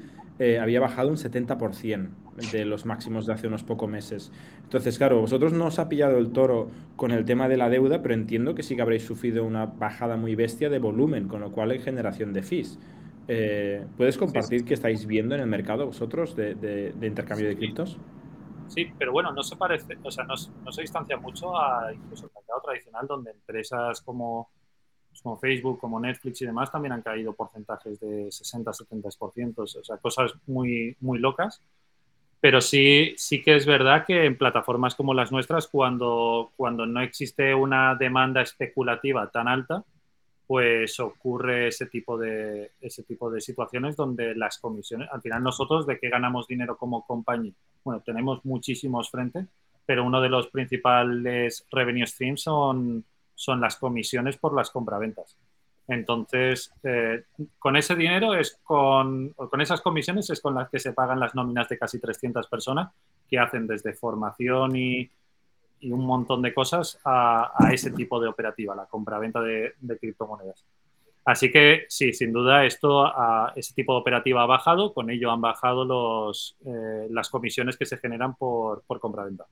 [0.60, 2.08] había bajado un 70%
[2.52, 4.32] de los máximos de hace unos pocos meses.
[4.62, 8.02] Entonces, claro, vosotros no os ha pillado el toro con el tema de la deuda,
[8.02, 11.52] pero entiendo que sí que habréis sufrido una bajada muy bestia de volumen, con lo
[11.52, 12.78] cual hay generación de fees.
[13.26, 17.98] Eh, ¿Puedes compartir qué estáis viendo en el mercado vosotros de, intercambio de criptos?
[18.68, 22.32] Sí, pero bueno, no se parece, o sea, no, se distancia mucho a incluso el
[22.34, 24.50] mercado tradicional, donde empresas como,
[25.22, 30.32] como Facebook, como Netflix y demás también han caído porcentajes de 60-70%, o sea, cosas
[30.46, 31.60] muy, muy locas.
[32.44, 37.00] Pero sí, sí que es verdad que en plataformas como las nuestras, cuando, cuando no
[37.00, 39.82] existe una demanda especulativa tan alta,
[40.46, 45.86] pues ocurre ese tipo, de, ese tipo de situaciones donde las comisiones, al final nosotros
[45.86, 49.46] de qué ganamos dinero como compañía, bueno, tenemos muchísimos frentes,
[49.86, 55.38] pero uno de los principales revenue streams son, son las comisiones por las compraventas.
[55.86, 57.24] Entonces, eh,
[57.58, 61.34] con ese dinero es con, con esas comisiones es con las que se pagan las
[61.34, 62.90] nóminas de casi 300 personas
[63.28, 65.10] que hacen desde formación y,
[65.80, 69.98] y un montón de cosas a, a, ese tipo de operativa, la compraventa de, de
[69.98, 70.64] criptomonedas.
[71.26, 75.30] Así que sí, sin duda esto, a, ese tipo de operativa ha bajado, con ello
[75.30, 79.44] han bajado los, eh, las comisiones que se generan por, por compraventa.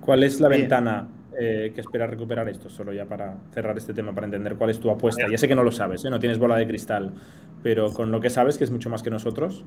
[0.00, 2.68] ¿Cuál es la ventana eh, que esperas recuperar esto?
[2.68, 5.28] Solo ya para cerrar este tema, para entender cuál es tu apuesta.
[5.30, 6.10] Ya sé que no lo sabes, ¿eh?
[6.10, 7.12] no tienes bola de cristal,
[7.62, 9.64] pero con lo que sabes, que es mucho más que nosotros.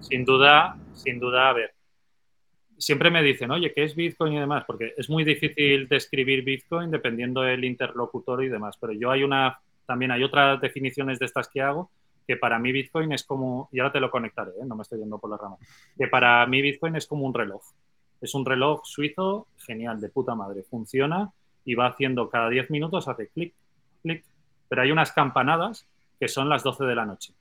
[0.00, 1.74] Sin duda, sin duda, a ver.
[2.78, 4.64] Siempre me dicen, oye, ¿qué es Bitcoin y demás?
[4.66, 8.76] Porque es muy difícil describir Bitcoin dependiendo del interlocutor y demás.
[8.78, 11.90] Pero yo hay una, también hay otras definiciones de estas que hago,
[12.26, 14.66] que para mí Bitcoin es como, y ahora te lo conectaré, ¿eh?
[14.66, 15.56] no me estoy yendo por la rama,
[15.96, 17.62] que para mí Bitcoin es como un reloj.
[18.20, 20.62] Es un reloj suizo genial, de puta madre.
[20.62, 21.30] Funciona
[21.64, 23.54] y va haciendo cada 10 minutos, hace clic,
[24.02, 24.24] clic.
[24.68, 25.86] Pero hay unas campanadas
[26.18, 27.34] que son las 12 de la noche.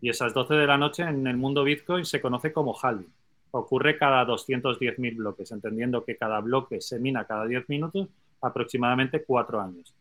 [0.00, 3.12] Y esas 12 de la noche en el mundo Bitcoin se conoce como halving.
[3.52, 8.08] Ocurre cada 210.000 bloques, entendiendo que cada bloque se mina cada 10 minutos,
[8.40, 9.94] aproximadamente 4 años.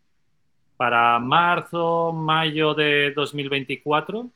[0.78, 4.30] Para marzo, mayo de 2024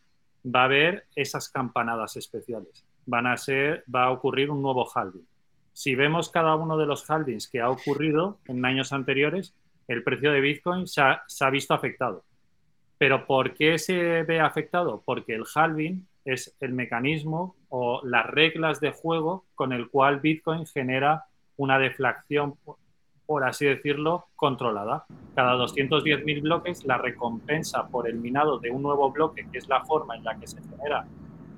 [0.54, 2.84] va a haber esas campanadas especiales.
[3.06, 5.26] Van a ser, va a ocurrir un nuevo halving
[5.74, 9.56] si vemos cada uno de los halvings que ha ocurrido en años anteriores,
[9.88, 12.24] el precio de Bitcoin se ha, visto afectado.
[12.98, 15.02] Pero ¿por qué se ve afectado?
[15.04, 20.66] Porque el halving es el mecanismo o las reglas de juego con el cual Bitcoin
[20.66, 21.26] genera
[21.58, 22.56] una deflación,
[23.26, 25.06] por así decirlo, controlada.
[25.36, 29.84] Cada 210.000 bloques, la recompensa por el minado de un nuevo bloque, que es la
[29.84, 31.06] forma en la que se genera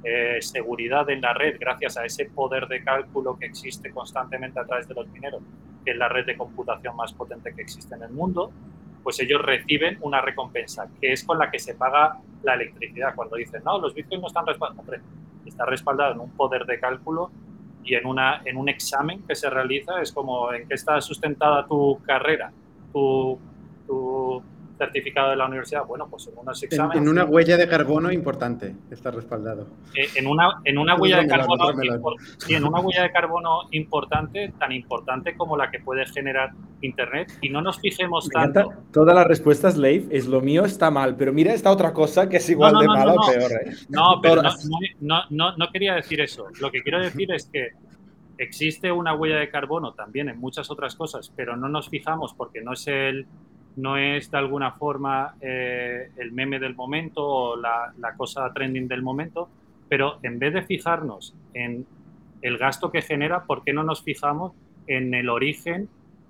[0.07, 4.63] eh, seguridad en la red gracias a ese poder de cálculo que existe constantemente a
[4.63, 5.41] través de los mineros,
[5.83, 8.51] que es la red de computación más potente que existe en el mundo,
[9.01, 13.15] pues ellos reciben una recompensa, que es con la que se paga la electricidad.
[13.15, 15.01] Cuando dicen, no, los bitcoins no están respaldados,
[15.43, 17.31] está respaldado en un poder de cálculo
[17.83, 21.65] y en, una, en un examen que se realiza, es como en qué está sustentada
[21.65, 22.51] tu carrera,
[22.93, 23.39] tu,
[23.87, 24.43] tu
[24.77, 25.85] certificado de la universidad?
[25.85, 27.01] Bueno, pues en unos exámenes.
[27.01, 29.67] En, una huella de carbono importante está respaldado.
[29.93, 31.73] Eh, en una, en una huella de carbono.
[32.37, 36.51] Sí, en una huella de carbono importante, tan importante como la que puede generar
[36.81, 37.31] Internet.
[37.41, 38.73] Y no nos fijemos tanto.
[38.91, 42.37] Todas las respuestas, Leif, es lo mío está mal, pero mira esta otra cosa que
[42.37, 43.51] es igual de mala o peor.
[43.51, 43.71] ¿eh?
[43.89, 44.41] No, pero
[45.01, 46.47] no, no, no quería decir eso.
[46.59, 47.71] Lo que quiero decir es que
[48.37, 52.61] existe una huella de carbono también en muchas otras cosas, pero no nos fijamos porque
[52.61, 53.27] no es el
[53.75, 59.01] no es de alguna forma eh, el meme del momento o la, cosa trending del
[59.01, 59.49] momento,
[59.89, 61.85] pero en vez de fijarnos en
[62.41, 64.53] el gasto que genera, ¿por qué no nos fijamos
[64.87, 65.89] en el origen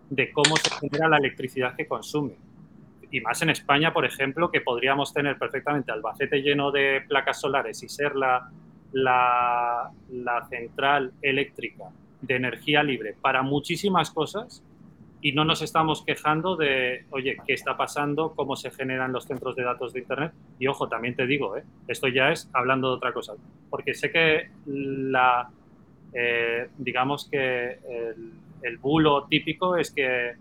[0.10, 2.34] de cómo se genera la electricidad que consume?
[3.12, 7.82] Y más en España, por ejemplo, que podríamos tener perfectamente Albacete lleno de placas solares
[7.84, 8.50] y ser la,
[8.92, 11.86] la, la central eléctrica
[12.22, 14.64] de energía libre para muchísimas cosas,
[15.26, 18.36] y no nos estamos quejando de, oye, ¿qué está pasando?
[18.36, 20.34] ¿Cómo se generan los centros de datos de Internet?
[20.60, 21.64] Y ojo, también te digo, ¿eh?
[21.88, 23.34] esto ya es hablando de otra cosa,
[23.72, 25.50] porque sé que la,
[26.14, 27.80] eh, digamos que
[28.62, 30.34] el, bulo típico es que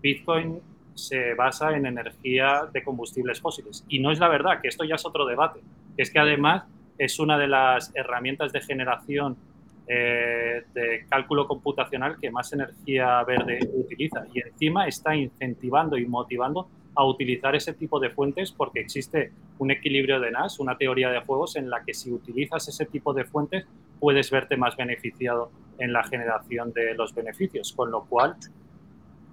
[0.00, 0.60] Bitcoin
[0.94, 3.84] se basa en energía de combustibles fósiles.
[3.88, 5.58] Y no es la verdad, que esto ya es otro debate,
[5.96, 6.66] es que además
[6.98, 9.36] es una de las herramientas de generación
[9.92, 16.68] eh, de cálculo computacional que más energía verde utiliza y encima está incentivando y motivando
[16.94, 21.18] a utilizar ese tipo de fuentes porque existe un equilibrio de NAS, una teoría de
[21.22, 23.66] juegos en la que si utilizas ese tipo de fuentes
[23.98, 28.36] puedes verte más beneficiado en la generación de los beneficios, con lo cual,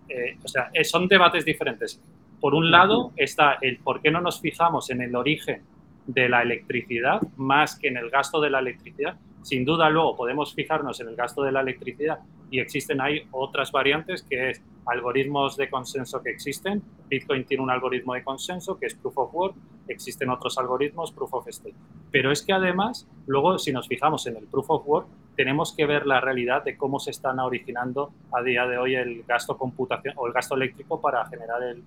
[0.09, 2.01] eh, o sea, eh, son debates diferentes.
[2.41, 5.61] Por un lado está el por qué no nos fijamos en el origen
[6.07, 10.53] de la electricidad más que en el gasto de la electricidad sin duda luego podemos
[10.53, 12.19] fijarnos en el gasto de la electricidad
[12.51, 16.83] y existen ahí otras variantes que es algoritmos de consenso que existen.
[17.07, 19.55] Bitcoin tiene un algoritmo de consenso que es Proof of Work,
[19.87, 21.77] existen otros algoritmos Proof of Stake.
[22.11, 25.85] Pero es que además, luego si nos fijamos en el Proof of Work, tenemos que
[25.85, 30.13] ver la realidad de cómo se están originando a día de hoy el gasto computación
[30.17, 31.83] o el gasto eléctrico para generar el,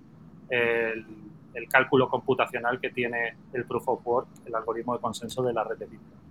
[0.49, 1.05] el,
[1.53, 5.63] el cálculo computacional que tiene el Proof of Work, el algoritmo de consenso de la
[5.63, 6.30] red de Bitcoin.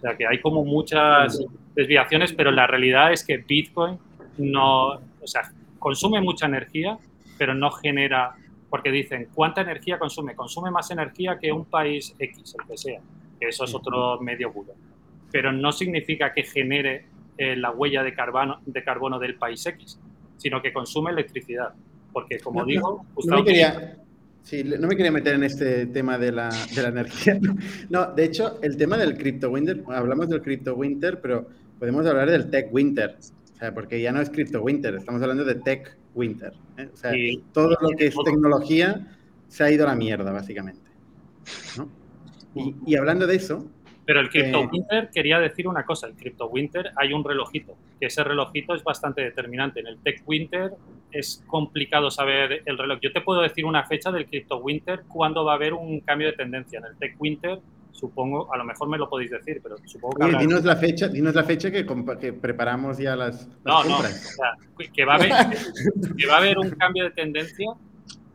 [0.00, 1.38] O sea que hay como muchas
[1.74, 3.98] desviaciones, pero la realidad es que Bitcoin
[4.38, 6.96] no, o sea, consume mucha energía,
[7.36, 8.34] pero no genera,
[8.70, 10.34] porque dicen, ¿cuánta energía consume?
[10.34, 13.00] Consume más energía que un país X, el que sea,
[13.38, 14.72] que eso es otro medio bulo.
[15.30, 17.04] Pero no significa que genere
[17.36, 20.00] eh, la huella de carbono, de carbono del país X,
[20.38, 21.74] sino que consume electricidad.
[22.10, 23.04] Porque, como digo,
[24.42, 27.38] Sí, no me quería meter en este tema de la, de la energía.
[27.88, 32.30] No, de hecho, el tema del crypto winter, hablamos del crypto winter, pero podemos hablar
[32.30, 33.16] del tech winter.
[33.54, 36.52] O sea, porque ya no es crypto winter, estamos hablando de tech winter.
[36.78, 36.88] ¿eh?
[36.92, 37.12] O sea,
[37.52, 39.06] todo lo que es tecnología
[39.48, 40.90] se ha ido a la mierda, básicamente.
[41.76, 41.90] ¿no?
[42.54, 43.68] Y, y, hablando de eso,
[44.04, 48.06] pero el Crypto Winter quería decir una cosa, el Crypto Winter hay un relojito, que
[48.06, 49.80] ese relojito es bastante determinante.
[49.80, 50.72] En el Tech Winter
[51.12, 52.98] es complicado saber el reloj.
[53.02, 56.28] Yo te puedo decir una fecha del Crypto Winter cuando va a haber un cambio
[56.28, 56.78] de tendencia.
[56.78, 57.60] En el Tech Winter
[57.92, 60.38] supongo, a lo mejor me lo podéis decir, pero supongo que...
[60.38, 61.86] dinos la fecha, dinos la fecha que,
[62.20, 64.54] que preparamos ya las, no, No, o sea,
[64.92, 65.32] que va, a haber,
[66.16, 67.70] que va a haber un cambio de tendencia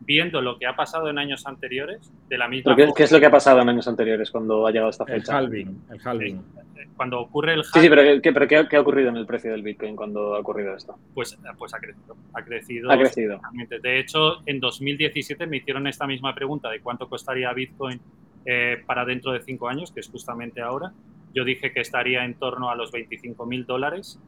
[0.06, 3.20] viendo lo que ha pasado en años anteriores, de la misma ¿Qué, ¿Qué, es lo
[3.20, 5.32] que ha pasado en años anteriores cuando ha llegado esta fecha?
[5.32, 5.82] El halving.
[5.90, 6.42] El halving.
[6.96, 7.72] Cuando ocurre el halving.
[7.72, 10.40] Sí, sí, pero, ¿qué, pero ¿qué, ha ocurrido en el precio del Bitcoin cuando ha
[10.40, 10.96] ocurrido esto?
[11.12, 12.16] Pues, pues ha crecido.
[12.32, 12.90] Ha crecido.
[12.90, 13.40] Ha crecido.
[13.82, 18.00] De hecho, en 2017 me hicieron esta misma pregunta de cuánto costaría Bitcoin
[18.44, 20.92] eh, para dentro de cinco años, que es justamente ahora.
[21.34, 24.20] Yo dije que estaría en torno a los 25 mil dólares.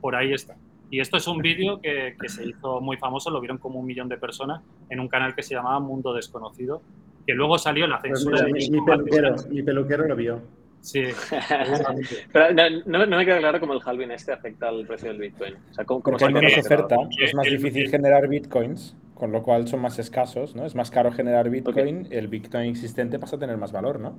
[0.00, 0.56] por ahí está.
[0.90, 4.08] Y esto es un vídeo que, se hizo muy famoso, lo vieron como un millón
[4.08, 6.82] de personas en un canal que se llamaba Mundo Desconocido,
[7.24, 10.42] que luego salió la pues censura de mi, peluquero, mi peluquero lo vio.
[10.80, 11.04] Sí.
[12.32, 12.54] Pero
[12.86, 15.54] no, me queda claro cómo el halving este afecta al precio del Bitcoin.
[15.70, 19.68] O sea, ¿cómo, Porque hay menos oferta, es más difícil generar Bitcoins, con lo cual
[19.68, 20.64] son más escasos, ¿no?
[20.64, 24.18] Es más caro generar Bitcoin, el Bitcoin existente pasa a tener más valor, ¿no?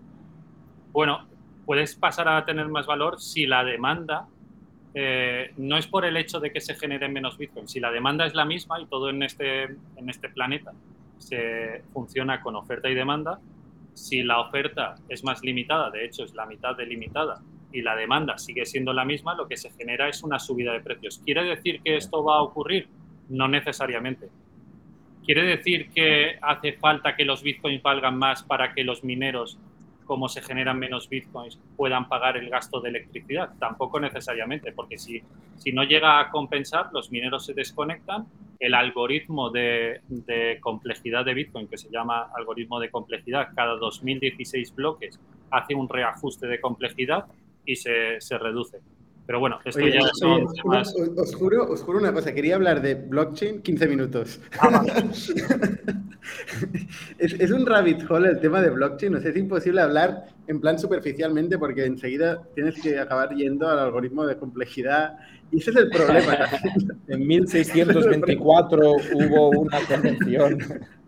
[0.93, 1.27] Bueno,
[1.65, 4.27] puedes pasar a tener más valor si la demanda
[4.93, 7.67] eh, no es por el hecho de que se generen menos Bitcoin.
[7.67, 10.73] Si la demanda es la misma y todo en este, en este planeta
[11.17, 13.39] se funciona con oferta y demanda,
[13.93, 17.95] si la oferta es más limitada, de hecho es la mitad de limitada, y la
[17.95, 21.21] demanda sigue siendo la misma, lo que se genera es una subida de precios.
[21.23, 22.87] ¿Quiere decir que esto va a ocurrir?
[23.29, 24.29] No necesariamente.
[25.23, 29.57] ¿Quiere decir que hace falta que los bitcoins valgan más para que los mineros
[30.11, 33.53] cómo se generan menos bitcoins puedan pagar el gasto de electricidad.
[33.57, 35.23] Tampoco necesariamente, porque si,
[35.55, 38.25] si no llega a compensar, los mineros se desconectan,
[38.59, 40.01] el algoritmo de,
[40.59, 45.17] complejidad de Bitcoin, que se llama algoritmo de complejidad, cada 2016 bloques
[45.49, 47.27] hace un reajuste de complejidad
[47.65, 48.81] y se, se reduce.
[49.25, 50.93] Pero bueno, esto ya son temas...
[51.15, 54.41] Os juro, os juro una cosa, quería hablar de blockchain 15 minutos.
[54.59, 54.83] Ah,
[57.17, 60.59] es, es, un rabbit hole el tema de blockchain, o sea, es imposible hablar en
[60.59, 65.17] plan superficialmente porque enseguida tienes que acabar yendo al algoritmo de complejidad
[65.51, 66.37] y ese es el problema.
[67.07, 70.57] en 1624 hubo una convención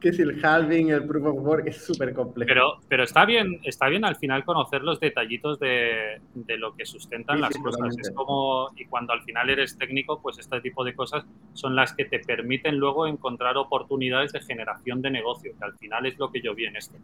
[0.00, 2.48] que es el halving, el proof of work, es súper complejo.
[2.48, 6.86] Pero, pero está, bien, está bien al final conocer los detallitos de, de lo que
[6.86, 7.96] sustentan sí, las sí, cosas.
[7.98, 11.24] Es como, y cuando al final eres técnico, pues este tipo de cosas
[11.54, 16.06] son las que te permiten luego encontrar oportunidades de generación de negocio, que al final
[16.06, 16.96] es lo que yo vi en esto.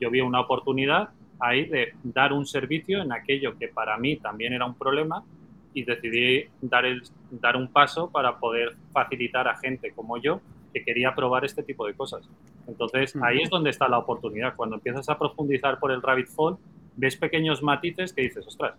[0.00, 4.52] Yo vi una oportunidad ahí de dar un servicio en aquello que para mí también
[4.52, 5.24] era un problema
[5.72, 10.40] y decidí dar, el, dar un paso para poder facilitar a gente como yo
[10.72, 12.28] que quería probar este tipo de cosas.
[12.66, 14.54] Entonces, ahí es donde está la oportunidad.
[14.56, 16.56] Cuando empiezas a profundizar por el rabbit hole,
[16.96, 18.74] ves pequeños matices que dices, ostras,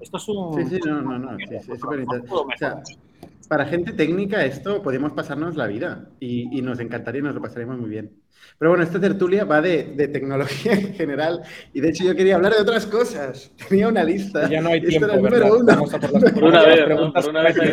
[0.00, 0.54] esto es un...
[0.54, 2.34] Sí, sí, no, no, no, sí, sí, es súper interesante.
[2.34, 2.82] O sea,
[3.48, 7.42] para gente técnica esto podemos pasarnos la vida y, y, nos encantaría y nos lo
[7.42, 8.10] pasaremos muy bien.
[8.58, 12.36] Pero bueno, esta tertulia va de, de, tecnología en general y de hecho yo quería
[12.36, 13.52] hablar de otras cosas.
[13.68, 14.48] Tenía una lista.
[14.48, 15.50] Ya no hay tiempo, ¿verdad?
[15.52, 15.64] Uno.
[15.64, 16.80] Vamos a por las, por una vez.
[16.84, 17.70] Por una vez hay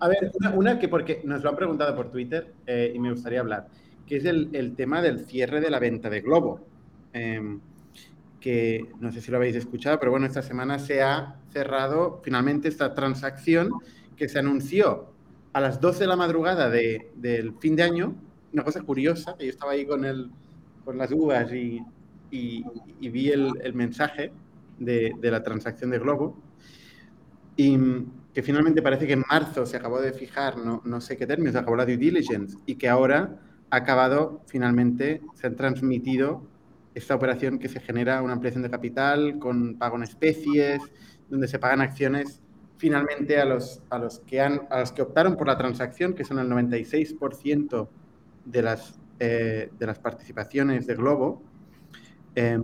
[0.00, 3.10] A ver, una, una, que porque nos lo han preguntado por Twitter eh, y me
[3.10, 3.68] gustaría hablar,
[4.06, 6.66] que es el, el, tema del cierre de la venta de Globo.
[7.12, 7.58] Eh,
[8.40, 12.68] que no sé si lo habéis escuchado, pero bueno, esta semana se ha cerrado finalmente
[12.68, 13.70] esta transacción
[14.20, 15.14] que se anunció
[15.54, 18.14] a las 12 de la madrugada de, del fin de año,
[18.52, 20.30] una cosa curiosa, yo estaba ahí con, el,
[20.84, 21.82] con las uvas y,
[22.30, 22.62] y,
[23.00, 24.30] y vi el, el mensaje
[24.78, 26.38] de, de, la transacción de Globo,
[27.56, 27.78] y
[28.34, 31.56] que finalmente parece que en marzo se acabó de fijar, no, no sé qué términos,
[31.56, 33.40] acabó la due diligence, y que ahora
[33.70, 36.42] ha acabado, finalmente, se han transmitido
[36.94, 40.82] esta operación que se genera una ampliación de capital con pago en especies,
[41.30, 42.42] donde se pagan acciones
[42.80, 46.24] finalmente a los, a los, que, han, a los que optaron por la transacción, que
[46.24, 47.88] son el 96%
[48.46, 51.42] de las, eh, de las participaciones de Globo,
[52.34, 52.58] eh,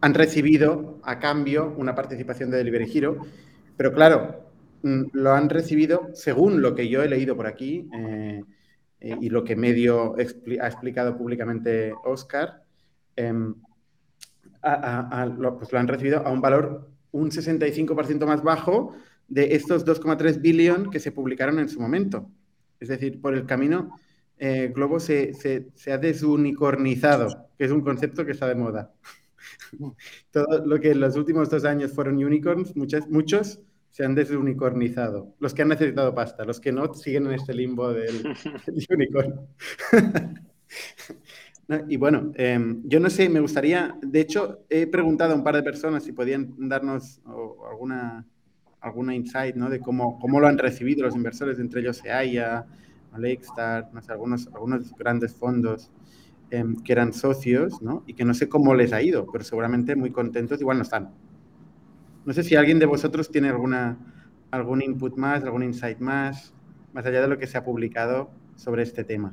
[0.00, 3.18] han recibido a cambio una participación de Delivery Hero,
[3.76, 4.50] pero claro,
[4.82, 8.42] mm, lo han recibido según lo que yo he leído por aquí eh,
[8.98, 12.62] y lo que medio ha explicado públicamente Oscar,
[13.16, 13.34] eh,
[14.62, 18.94] a, pues lo han recibido a un valor un 65% más bajo
[19.28, 22.30] de estos 2,3 billion que se publicaron en su momento.
[22.80, 23.98] Es decir, por el camino,
[24.38, 28.92] eh, Globo se, se, se, ha desunicornizado, que es un concepto que está de moda.
[30.30, 33.60] Todo lo que en los últimos dos años fueron unicorns, muchas, muchos
[33.90, 35.34] se han desunicornizado.
[35.38, 39.46] Los que han necesitado pasta, los que no siguen en este limbo del, del unicorn.
[41.88, 45.54] Y bueno, eh, yo no sé, me gustaría, de hecho, he preguntado a un par
[45.54, 48.26] de personas si podían darnos o, alguna,
[48.80, 49.70] alguna insight ¿no?
[49.70, 52.66] de cómo, cómo lo han recibido los inversores, entre ellos EAIA,
[53.16, 55.90] Lakestar, no sé, algunos, algunos grandes fondos
[56.50, 58.04] eh, que eran socios ¿no?
[58.06, 61.10] y que no sé cómo les ha ido, pero seguramente muy contentos, igual no están.
[62.24, 63.98] No sé si alguien de vosotros tiene alguna,
[64.50, 66.54] algún input más, algún insight más,
[66.92, 69.32] más allá de lo que se ha publicado sobre este tema.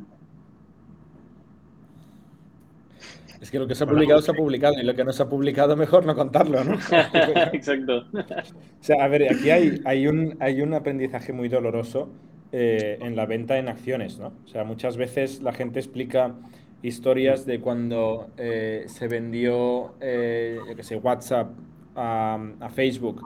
[3.41, 5.23] Es que lo que se ha publicado se ha publicado y lo que no se
[5.23, 6.73] ha publicado mejor no contarlo, ¿no?
[7.53, 8.05] Exacto.
[8.13, 12.09] O sea, a ver, aquí hay, hay, un, hay un aprendizaje muy doloroso
[12.51, 14.33] eh, en la venta en acciones, ¿no?
[14.43, 16.35] O sea, muchas veces la gente explica
[16.81, 21.51] historias de cuando eh, se vendió, eh, yo qué sé, WhatsApp
[21.95, 23.21] a, a Facebook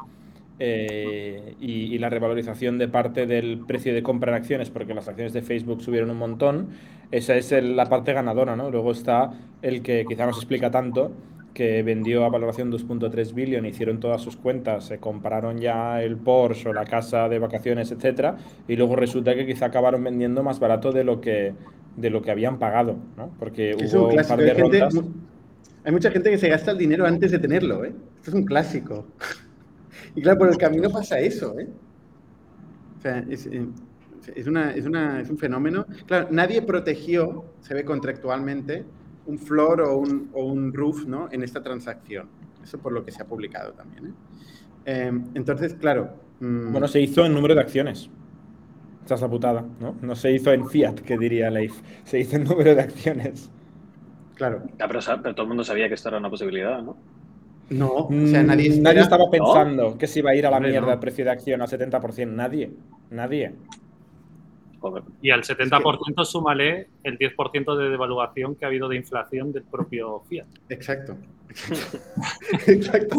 [0.60, 5.08] eh, y, y, la revalorización de parte del precio de compra en acciones, porque las
[5.08, 6.70] acciones de Facebook subieron un montón,
[7.12, 8.70] esa es el, la parte ganadora, ¿no?
[8.70, 9.32] Luego está
[9.62, 11.12] el que quizá no se explica tanto,
[11.54, 16.70] que vendió a valoración 2.3 billion, hicieron todas sus cuentas, se compraron ya el Porsche
[16.70, 18.38] o la casa de vacaciones, etcétera,
[18.68, 21.54] y luego resulta que quizá acabaron vendiendo más barato de lo que,
[21.96, 23.32] de lo que habían pagado, ¿no?
[23.40, 24.96] Porque sí, hubo un par de rondas...
[25.86, 27.94] Hay mucha gente que se gasta el dinero antes de tenerlo, ¿eh?
[28.16, 29.06] Esto es un clásico.
[30.16, 31.68] Y claro, por el camino pasa eso, ¿eh?
[33.00, 33.68] O sea, es, eh,
[34.36, 35.86] es, una, es, una, es un fenómeno.
[36.06, 38.86] Claro, nadie protegió, se ve contractualmente,
[39.26, 41.30] un floor o un, o un roof, ¿no?
[41.32, 42.28] En esta transacción.
[42.64, 44.14] Eso por lo que se ha publicado también, ¿eh?
[44.86, 46.14] Eh, entonces, claro.
[46.40, 48.10] mm, Bueno, se hizo en número de acciones.
[49.02, 49.98] Esta es la putada, ¿no?
[50.02, 51.82] No se hizo en fiat, que diría Leif.
[52.06, 53.50] Se hizo en número de acciones.
[54.36, 54.64] Claro.
[54.80, 56.98] Ya, pero, pero todo el mundo sabía que esto era una posibilidad, ¿no?
[57.78, 60.60] No, o sea, nadie, Mm, espera- estaba pensando que se iba a ir a la
[60.60, 60.94] mierda no.
[60.94, 62.32] el precio de acción al 70%.
[62.32, 62.72] Nadie.
[63.10, 63.54] Nadie.
[64.80, 65.04] Joder.
[65.22, 70.22] Y al 70% súmale el 10% de devaluación que ha habido de inflación del propio
[70.28, 70.46] Fiat.
[70.70, 71.16] Exacto.
[72.68, 73.16] Exacto.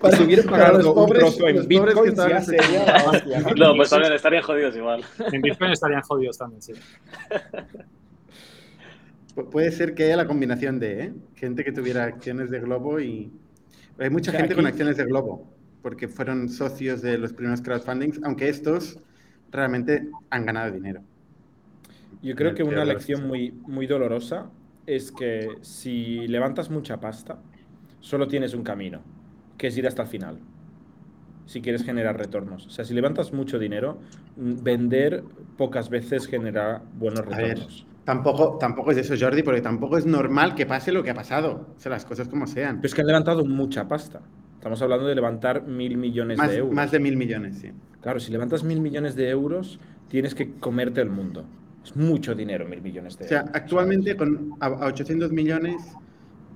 [0.00, 3.50] Para, si hubieran para pagado un trozo en los pobres que Bitcoin, ya sería ¿no?
[3.56, 5.04] No, pues también estarían jodidos igual.
[5.32, 6.72] En Bitcoin estarían jodidos también, sí.
[9.34, 11.12] Pu- Puede ser que haya la combinación de ¿eh?
[11.34, 13.32] gente que tuviera acciones de Globo y...
[13.98, 17.60] Hay mucha O sea, gente con acciones de Globo, porque fueron socios de los primeros
[17.62, 18.98] crowdfundings, aunque estos
[19.50, 21.02] realmente han ganado dinero.
[22.22, 24.50] Yo creo que una lección muy, muy dolorosa
[24.86, 27.38] es que si levantas mucha pasta,
[28.00, 29.00] solo tienes un camino,
[29.58, 30.38] que es ir hasta el final.
[31.46, 32.66] Si quieres generar retornos.
[32.66, 33.98] O sea, si levantas mucho dinero,
[34.36, 35.24] mm, vender
[35.56, 37.48] pocas veces genera buenos A ver.
[37.48, 37.86] retornos.
[38.04, 41.68] Tampoco, tampoco es eso, Jordi, porque tampoco es normal que pase lo que ha pasado.
[41.76, 42.76] O sea, las cosas como sean.
[42.76, 44.20] Pero es que han levantado mucha pasta.
[44.54, 46.74] Estamos hablando de levantar mil millones Más, de euros.
[46.74, 47.70] más de mil millones, sí.
[48.00, 49.78] Claro, si levantas mil millones de euros,
[50.08, 51.44] tienes que comerte el mundo.
[51.84, 53.54] Es mucho dinero, mil millones de O sea, euros.
[53.54, 55.76] actualmente con a, a 800 millones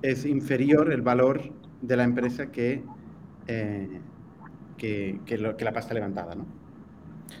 [0.01, 1.41] es inferior el valor
[1.81, 2.83] de la empresa que,
[3.47, 3.87] eh,
[4.77, 6.45] que, que lo- que la pasta levantada, ¿no?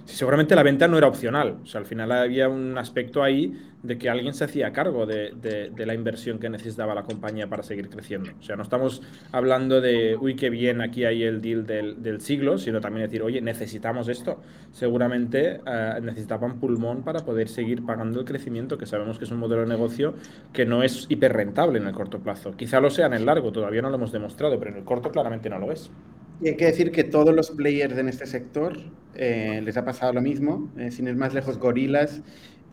[0.05, 1.59] Seguramente la venta no era opcional.
[1.63, 5.31] O sea, al final había un aspecto ahí de que alguien se hacía cargo de,
[5.35, 8.31] de- la inversión que necesitaba la compañía para seguir creciendo.
[8.39, 12.19] O sea, no estamos hablando de, uy, qué bien, aquí hay el deal del, del
[12.21, 14.41] siglo, sino también decir, oye, necesitamos esto.
[14.71, 19.39] Seguramente eh, necesitaban pulmón para poder seguir pagando el crecimiento, que sabemos que es un
[19.39, 20.15] modelo de negocio
[20.53, 22.55] que no es hiper rentable en el corto plazo.
[22.55, 25.11] Quizá lo sea en el largo, todavía no lo hemos demostrado, pero en el corto
[25.11, 25.91] claramente no lo es.
[26.39, 28.77] Y hay que decir que todos los players en este sector
[29.15, 30.71] eh, les ha pasado lo mismo.
[30.77, 32.21] Eh, sin ir más lejos, Gorilas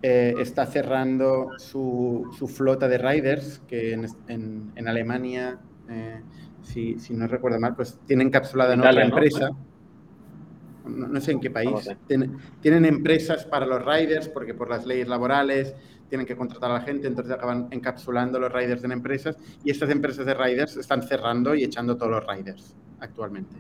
[0.02, 5.58] eh, está cerrando su, su flota de riders, que en, en- en Alemania,
[6.62, 9.50] si, si no recuerdo mal, pues tienen encapsulada en Italia, otra empresa.
[10.84, 11.70] No, no sé en qué país.
[12.06, 15.74] Tienen, tienen empresas para los riders, porque por las leyes laborales
[16.14, 19.90] tienen que contratar a la gente, entonces acaban encapsulando los riders en empresas y estas
[19.90, 23.56] empresas de riders están cerrando y echando todos los riders actualmente.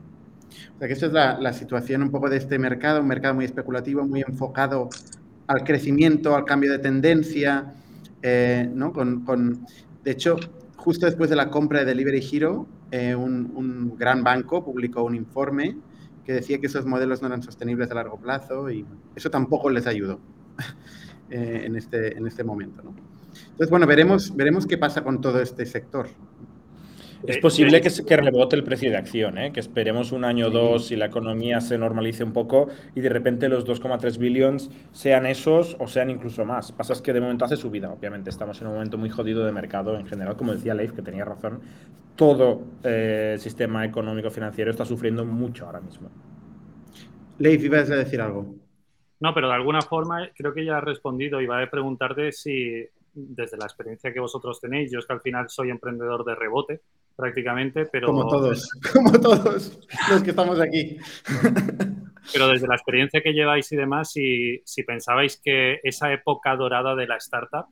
[0.76, 3.34] O sea que esa es la, la situación un poco de este mercado, un mercado
[3.34, 4.88] muy especulativo, muy enfocado
[5.46, 7.74] al crecimiento, al cambio de tendencia,
[8.22, 8.92] eh, ¿no?
[8.92, 9.66] Con, con-
[10.04, 10.36] de hecho,
[10.76, 15.14] justo después de la compra de Delivery Hero, eh, un, un gran banco publicó un
[15.14, 15.76] informe
[16.24, 19.86] que decía que esos modelos no eran sostenibles a largo plazo y eso tampoco les
[19.86, 20.20] ayudó
[21.34, 22.82] eh, en, este, en este momento.
[22.82, 22.94] ¿no?
[23.34, 26.08] Entonces, bueno, veremos, veremos qué pasa con todo este sector.
[27.26, 29.50] Es Eh, posible eh, que, que rebote el precio de acción, ¿eh?
[29.52, 33.08] que esperemos un año o dos y la economía se normalice un poco y de
[33.08, 36.72] repente los 2,3 billions sean esos o sean incluso más.
[36.72, 38.30] Pasa es que de momento hace subida, obviamente.
[38.30, 41.24] Estamos en un momento muy jodido de mercado en general, como decía Leif, que tenía
[41.24, 41.62] razón.
[42.14, 46.10] Todo eh, el sistema económico financiero está sufriendo mucho ahora mismo.
[47.38, 48.63] Leif, ibas a decir algo.
[49.24, 51.40] No, pero de alguna forma creo que ya has respondido.
[51.40, 55.48] Iba a preguntarte si, desde la experiencia que vosotros tenéis, yo es que al final
[55.48, 56.82] soy emprendedor de rebote
[57.16, 59.78] prácticamente, pero, Como todos, como todos
[60.10, 60.98] los que estamos aquí.
[62.34, 66.94] pero desde la experiencia que lleváis y demás, si, si pensabais que esa época dorada
[66.94, 67.64] de la startup,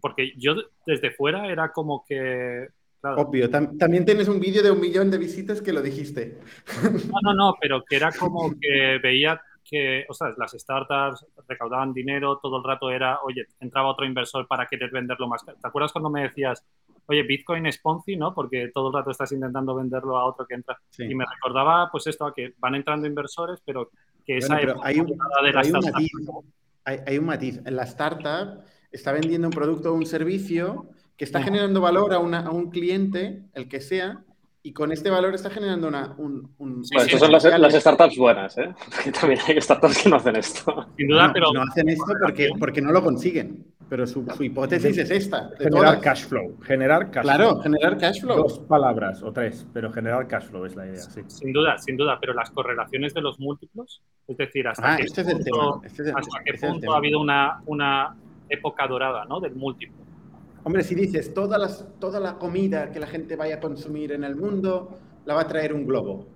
[0.00, 0.54] porque yo
[0.86, 2.66] desde fuera era como que...
[3.00, 3.48] claro, Obvio.
[3.48, 6.38] Tam- también tienes un vídeo de un millón de visitas que lo dijiste.
[6.82, 11.92] No, no, no, pero que era como que veía que, o sea, las startups recaudaban
[11.92, 15.58] dinero, todo el rato era, oye, entraba otro inversor para querer venderlo más caro.
[15.60, 16.64] ¿Te acuerdas cuando me decías,
[17.06, 18.32] oye, Bitcoin es Ponzi, ¿no?
[18.34, 20.78] Porque todo el rato estás intentando venderlo a otro que entra.
[20.90, 21.04] Sí.
[21.04, 23.90] Y me recordaba, pues esto, a que van entrando inversores, pero
[24.24, 25.16] que esa Bueno, pero hay un, de
[25.52, 26.10] la hay un matiz.
[26.84, 27.60] Hay, hay un matiz.
[27.64, 28.62] La startup
[28.92, 30.86] está vendiendo un producto o un servicio
[31.16, 34.22] que está generando valor a, una- a un cliente, el que sea,
[34.68, 37.74] y con este valor está generando una, un, un- Sí, Bueno, sí, estas son las,
[37.74, 38.74] startups buenas, ¿eh?
[38.96, 40.86] Porque también hay startups que no hacen esto.
[40.96, 43.64] Sin duda, Bueno, pero no hacen esto porque, porque no lo consiguen.
[43.88, 45.48] Pero su, su hipótesis es esta.
[45.58, 45.98] Generar todas.
[46.00, 46.58] cash flow.
[46.62, 47.62] Generar cash Claro, flow.
[47.62, 48.36] generar cash flow.
[48.38, 50.96] Dos palabras o tres, pero generar cash flow es la idea.
[51.02, 51.20] Sí.
[51.28, 55.04] sin duda, sin duda, pero las correlaciones de los múltiplos, es decir, hasta Ah, qué
[55.04, 55.86] este es el punto, tema.
[55.86, 56.94] Este es el, hasta qué este es el punto tema.
[56.94, 58.16] ha habido una, una
[58.48, 59.38] época dorada, ¿no?
[59.38, 59.96] Del múltiplo.
[60.66, 64.98] Hombre, si dices toda, la comida que la gente vaya a consumir en el mundo
[65.24, 66.26] la va a traer un globo.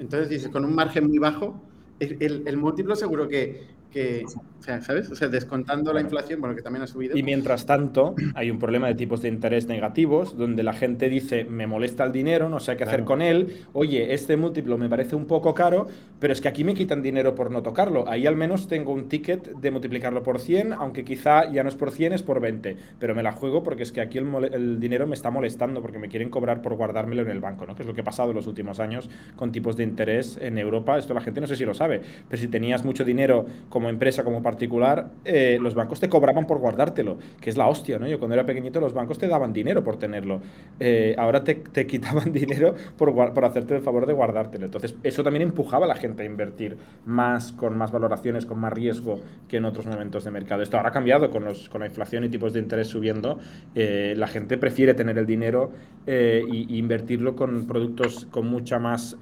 [0.00, 1.62] Entonces dices, con un margen muy bajo,
[2.00, 5.10] el, el múltiplo seguro que, que, o sea, ¿sabes?
[5.10, 7.16] O sea, descontando la inflación, bueno, que también ha subido.
[7.16, 11.44] Y mientras tanto, hay un problema de tipos de interés negativos, donde la gente dice,
[11.44, 15.14] me molesta el dinero, no sé qué hacer con él, oye, este múltiplo me parece
[15.14, 15.86] un poco caro,
[16.18, 18.08] pero es que aquí me quitan dinero por no tocarlo.
[18.08, 21.74] Ahí al menos tengo un ticket de multiplicarlo por 100, aunque quizá ya no es
[21.74, 24.80] por 100, es por 20, pero me la juego porque es que aquí el, el
[24.80, 27.74] dinero me está molestando, porque me quieren cobrar por guardármelo en el banco, ¿no?
[27.74, 30.58] Que es lo que ha pasado en los últimos años con tipos de interés en
[30.58, 30.98] Europa.
[30.98, 34.24] Esto la gente no sé si lo sabe, pero si tenías mucho dinero como empresa,
[34.24, 38.06] como particular, eh, los bancos te cobraban por guardártelo, que es la hostia, ¿no?
[38.06, 40.40] Yo cuando era pequeñito los bancos te daban dinero por tenerlo.
[40.80, 44.64] Eh, ahora te, te, quitaban dinero por, por hacerte el favor de guardártelo.
[44.64, 48.72] Entonces, eso también empujaba a la gente a invertir más, con más valoraciones, con más
[48.72, 50.62] riesgo que en otros momentos de mercado.
[50.62, 53.38] Esto ahora ha cambiado con, los, con la inflación y tipos de interés subiendo.
[53.74, 55.72] Eh, la gente prefiere tener el dinero
[56.04, 59.16] e invertirlo con productos con mucha más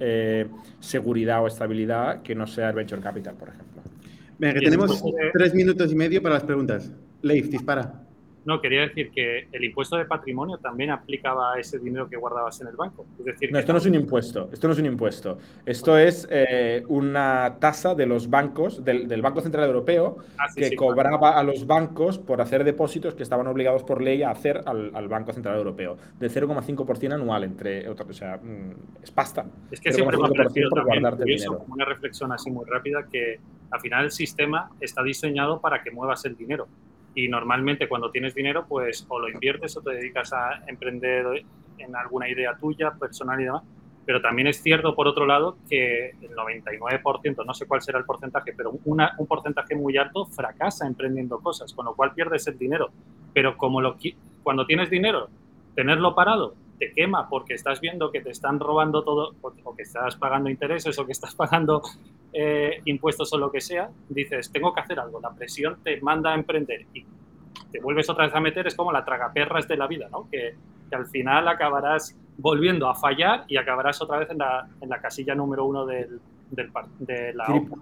[0.79, 3.90] seguridad o estabilidad que no sea el venture capital, por ejemplo.
[4.41, 6.91] Venga, que tenemos tres minutos y medio para las preguntas.
[7.21, 8.07] Leif, dispara.
[8.43, 12.59] No, quería decir que el impuesto de patrimonio también aplicaba a ese dinero que guardabas
[12.61, 13.05] en el banco.
[13.19, 14.49] Es decir, no, esto no es un impuesto.
[14.51, 15.37] Esto no es un impuesto.
[15.65, 20.61] Esto es eh, una tasa de los bancos, del, del Banco Central Europeo, ah, sí,
[20.61, 21.37] que sí, cobraba claro.
[21.37, 25.07] a los bancos por hacer depósitos que estaban obligados por ley a hacer al, al
[25.07, 28.09] Banco Central Europeo, de 0,5% anual, entre otros.
[28.09, 29.45] O sea, mm, es pasta.
[29.69, 31.59] Es que siempre me ha parecido por guardarte dinero.
[31.59, 33.39] Como una reflexión así muy rápida que
[33.69, 36.67] al final el sistema está diseñado para que muevas el dinero
[37.15, 41.43] y normalmente cuando tienes dinero, pues o lo inviertes o te dedicas a emprender
[41.77, 43.63] en alguna idea tuya, personal y demás.
[44.05, 48.05] Pero también es cierto, por otro lado, que el 99%, no sé cuál será el
[48.05, 52.57] porcentaje, pero una, un porcentaje muy alto fracasa emprendiendo cosas, con lo cual pierdes el
[52.57, 52.89] dinero.
[53.33, 53.97] Pero como lo,
[54.41, 55.29] cuando tienes dinero,
[55.75, 60.15] tenerlo parado te quema porque estás viendo que te están robando todo, o que estás
[60.15, 61.83] pagando intereses, o que estás pagando
[62.33, 65.21] eh, impuestos o lo que sea, dices, tengo que hacer algo.
[65.21, 67.05] La presión te manda a emprender y
[67.71, 70.27] te vuelves otra vez a meter, es como la tragaperras de la vida, ¿no?
[70.31, 70.55] Que,
[70.89, 74.99] que al final acabarás volviendo a fallar y acabarás otra vez en la, en la
[74.99, 76.19] casilla número uno del,
[76.49, 77.77] del de la Cripto,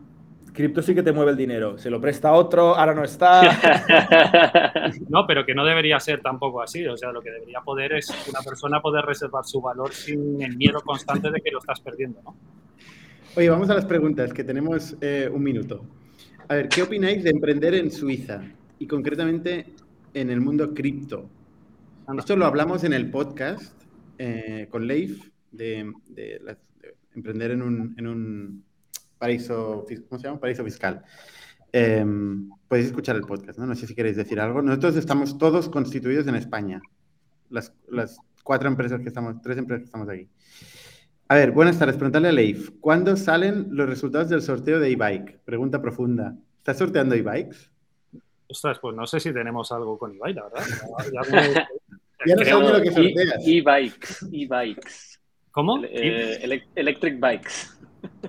[0.53, 1.77] cripto sí que te mueve el dinero.
[1.77, 3.41] Se lo presta otro, ahora no está.
[5.09, 6.85] no, pero que no debería ser tampoco así.
[6.87, 10.57] O sea, lo que debería poder es una persona poder reservar su valor sin el
[10.57, 12.35] miedo constante de que lo estás perdiendo, ¿no?
[13.35, 15.85] Oye, vamos a las preguntas, que tenemos eh, un minuto.
[16.47, 18.41] A ver, ¿qué opináis de emprender en Suiza
[18.79, 19.67] y concretamente
[20.13, 21.29] en el mundo cripto?
[22.17, 23.83] Esto lo hablamos en el podcast
[24.17, 26.57] eh, con Leif de, de, de,
[27.13, 28.63] emprender en un, en un,
[29.20, 30.39] paraíso, ¿cómo se llama?
[30.39, 31.03] Paraíso fiscal.
[31.72, 32.03] Eh,
[32.67, 33.67] podéis escuchar el podcast, ¿no?
[33.67, 34.61] No sé si queréis decir algo.
[34.61, 36.82] Nosotros estamos todos constituidos en España.
[37.49, 40.28] Las, las cuatro empresas que estamos, tres empresas que estamos aquí.
[41.28, 41.95] A ver, buenas tardes.
[41.95, 42.72] Preguntarle a Leif.
[42.80, 45.41] ¿Cuándo salen los resultados del sorteo de e-bike?
[45.45, 46.36] Pregunta profunda.
[46.57, 47.70] ¿Estás sorteando e-bikes?
[48.47, 50.65] Ostras, pues no sé si tenemos algo con e-bike, la verdad.
[51.13, 51.67] Ya, ya,
[52.26, 53.43] ya no sabes lo que sorteas.
[53.45, 55.20] E-bikes, e-bikes.
[55.51, 55.84] ¿Cómo?
[55.84, 57.78] Eh, ele electric bikes.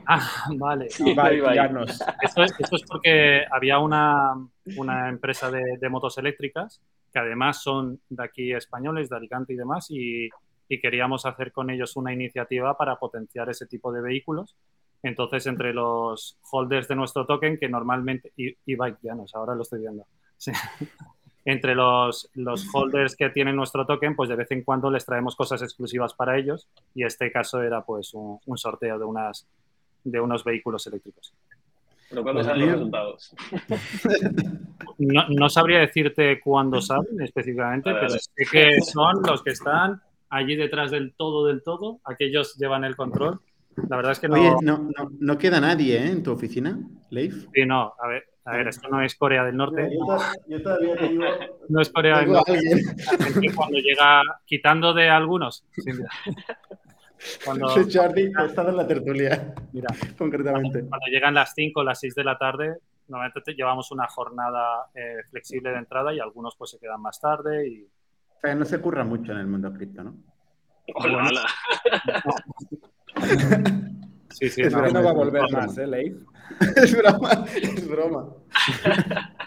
[0.07, 0.89] Ah, vale.
[0.99, 4.35] No, esto, es, esto, es, porque había una,
[4.77, 6.81] una empresa de, de, motos eléctricas
[7.13, 10.29] que además son de aquí españoles, de Alicante y demás, y,
[10.69, 14.57] y queríamos hacer con ellos una iniciativa para potenciar ese tipo de vehículos.
[15.03, 19.63] Entonces, entre los holders de nuestro token, que normalmente, y, bike ya no, ahora lo
[19.63, 20.07] estoy viendo.
[20.41, 20.53] Sí.
[21.45, 25.35] Entre los, los, holders que tienen nuestro token, pues de vez en cuando les traemos
[25.37, 29.47] cosas exclusivas para ellos y este caso era pues un, un sorteo de, unas,
[30.05, 31.33] de unos vehículos eléctricos.
[32.11, 33.35] Pero ¿cuándo salen los resultados?
[34.99, 38.21] No, no, sabría decirte cuándo salen específicamente, vale, pero vale.
[38.21, 42.97] sé que son los que están allí detrás del todo del todo, aquellos llevan el
[42.97, 43.41] control.
[43.89, 44.35] La verdad es que no...
[44.35, 46.11] Oye, no, no, no queda nadie ¿eh?
[46.11, 46.79] en tu oficina,
[47.09, 47.47] Leif.
[47.55, 49.89] Sí, no, a ver, a ver, esto no es Corea del Norte.
[49.93, 51.25] Yo, yo todavía tengo,
[51.69, 52.61] no es Corea del Norte.
[53.55, 55.65] Cuando llega, quitando de algunos.
[55.73, 56.11] Sí, mira.
[57.45, 59.55] Cuando, Jordi ha estado en la tertulia.
[59.73, 59.89] Mira,
[60.19, 60.81] concretamente.
[60.81, 64.87] Cuando, cuando, llegan las 5 o las 6 de la tarde, normalmente llevamos una jornada
[64.95, 67.69] eh, flexible de entrada y algunos pues se quedan más tarde.
[67.69, 67.85] Y...
[67.85, 70.17] O sea, no se curra mucho en el mundo cripto, ¿no?
[70.95, 71.47] Hola, hola.
[74.31, 76.17] Sí, sí, es no, no va a volver más, ¿eh, Leif?
[76.77, 78.29] es broma, es broma.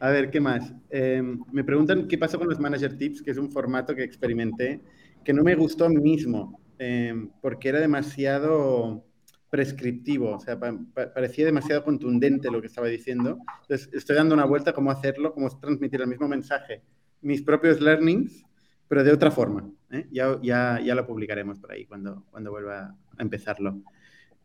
[0.00, 0.72] a ver, ¿qué más?
[0.90, 1.22] Eh,
[1.52, 4.80] me preguntan qué pasó con los Manager Tips, que es un formato que experimenté,
[5.24, 9.04] que no me gustó a mí mismo, eh, porque era demasiado
[9.50, 13.38] prescriptivo, o sea, parecía demasiado contundente lo que estaba diciendo.
[13.62, 16.82] Entonces, estoy dando una vuelta cómo hacerlo, cómo transmitir el mismo mensaje,
[17.20, 18.44] mis propios learnings,
[18.88, 19.68] pero de otra forma.
[19.90, 20.06] ¿Eh?
[20.10, 23.80] Ya, ya, ya, lo publicaremos por ahí cuando, cuando vuelva a empezarlo.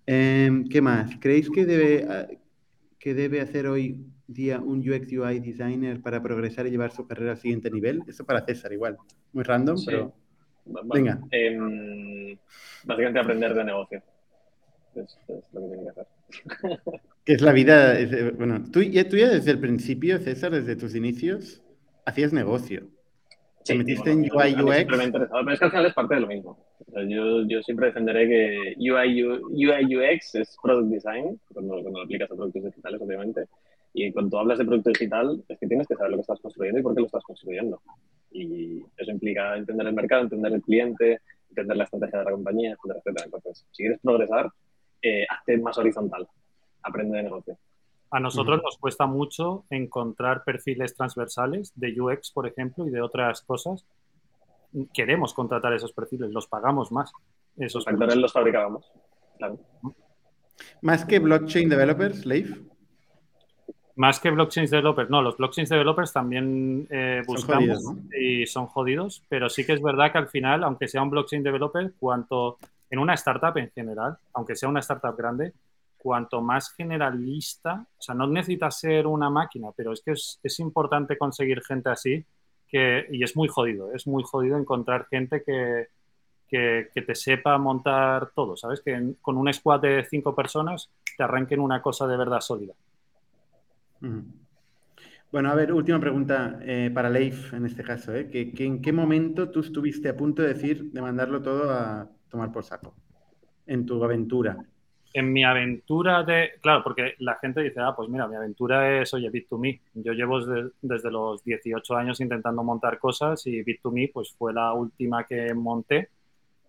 [0.05, 1.17] Em, ¿Qué más?
[1.19, 2.27] ¿Creéis que debe, ah,
[2.99, 7.31] que debe hacer hoy día un UX UI designer para progresar y llevar su carrera
[7.31, 8.03] al siguiente nivel?
[8.07, 8.97] Eso para César igual.
[9.33, 10.13] Muy random, pero...
[10.85, 11.21] Venga.
[11.29, 12.37] Em,
[12.83, 14.01] básicamente aprender de negocio.
[14.95, 16.07] Es, lo que tiene que hacer.
[17.25, 17.97] Que es la vida.
[18.37, 21.63] bueno, tú, ya, tú ya desde el principio, César, desde tus inicios,
[22.05, 22.87] hacías negocio.
[23.65, 24.85] Te metiste en UI UX.
[24.85, 26.57] Pero es que al final es parte de lo mismo.
[27.07, 32.29] yo, yo, siempre defenderé que UI, UI UX es product design, cuando, cuando lo aplicas
[32.29, 33.45] a productos digitales, obviamente.
[33.93, 36.79] Y cuando hablas de producto digital, es que tienes que saber lo que estás construyendo
[36.79, 37.81] y por qué lo estás construyendo.
[38.31, 42.71] Y eso implica entender el mercado, entender el cliente, entender la estrategia de la compañía,
[42.73, 43.25] etcétera, etcétera.
[43.25, 44.51] Entonces, si quieres progresar,
[45.01, 46.27] eh, hazte más horizontal.
[46.83, 47.57] Aprende de negocio.
[48.11, 53.41] A nosotros nos cuesta mucho encontrar perfiles transversales de UX, por ejemplo, y de otras
[53.41, 53.85] cosas.
[54.93, 57.11] Queremos contratar esos perfiles, los pagamos más.
[57.57, 58.91] Esos factores los fabricábamos.
[59.37, 59.59] Claro.
[60.81, 62.57] Más que blockchain developers, Leif.
[63.97, 67.81] Más que blockchain developers, no, los blockchain developers también eh, buscamos
[68.19, 71.41] y son jodidos, pero sí que es verdad que al final, aunque sea un blockchain
[71.41, 72.57] developer, cuanto
[72.89, 75.53] en una startup en general, aunque sea una startup grande,
[76.05, 81.17] cuanto más generalista, o sea, no necesitas ser una máquina, pero es que es, importante
[81.17, 82.23] conseguir gente así,
[82.67, 85.87] que, y es muy jodido, es muy jodido encontrar gente que,
[86.47, 88.81] que, te sepa montar todo, ¿sabes?
[88.81, 92.75] Que con un squad de cinco personas te arranquen una cosa de verdad sólida.
[95.31, 98.13] Bueno, a ver, última pregunta eh, para Leif en este caso.
[98.13, 98.29] ¿eh?
[98.29, 102.51] ¿Que, en qué momento tú estuviste a punto de decir de mandarlo todo a tomar
[102.51, 102.93] por saco
[103.65, 104.55] en tu aventura?
[105.17, 109.13] En mi aventura de, claro, porque la gente dice, ah, pues mira, mi aventura es,
[109.13, 109.79] oye, Bit2Me.
[109.93, 110.41] Yo llevo
[110.81, 116.09] desde los 18 años intentando montar cosas y Bit2Me pues fue la última que monté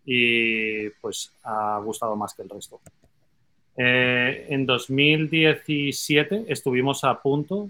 [0.05, 2.81] y pues ha gustado más que el resto.
[3.77, 7.69] Eh, en 2017 estuvimos a punto,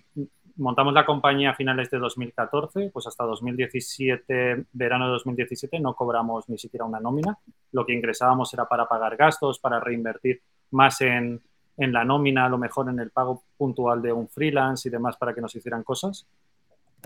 [0.57, 6.47] montamos la compañía a finales de 2014, pues hasta 2017, verano de 2017, no cobramos
[6.51, 7.39] ni siquiera una nómina.
[7.72, 11.41] Lo que ingresábamos era para pagar gastos, para reinvertir más en,
[11.77, 15.17] en la nómina, a lo mejor en el pago puntual de un freelance y demás
[15.17, 16.27] para que nos hicieran cosas.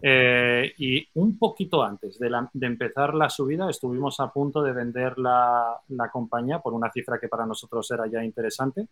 [0.03, 2.31] Eh, y un poquito antes de,
[2.63, 7.29] empezar la subida estuvimos a punto de vender la, la, compañía por una cifra que
[7.29, 8.87] para nosotros era ya interesante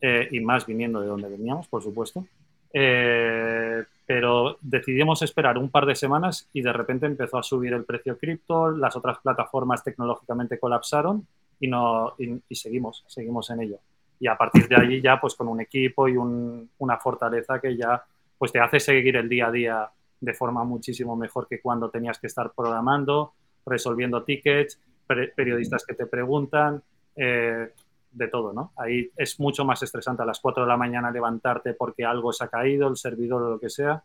[0.00, 2.24] eh, y más viniendo de donde veníamos, por supuesto.
[2.72, 7.84] Eh, pero decidimos esperar un par de semanas y de repente empezó a subir el
[7.84, 11.26] precio cripto, las otras plataformas tecnológicamente colapsaron
[11.68, 13.78] y, seguimos, seguimos en ello.
[14.20, 17.76] Y a partir de allí ya pues con un equipo y un, una fortaleza que
[17.76, 18.04] ya
[18.38, 19.90] pues te hace seguir el día a día
[20.20, 23.32] de forma muchísimo mejor que cuando tenías que estar programando,
[23.66, 26.82] resolviendo tickets, periodistas que te preguntan,
[27.16, 27.72] eh,
[28.12, 28.72] de todo, ¿no?
[28.76, 32.44] Ahí es mucho más estresante a las 4 de la mañana levantarte porque algo se
[32.44, 34.02] ha caído, el servidor o lo que sea,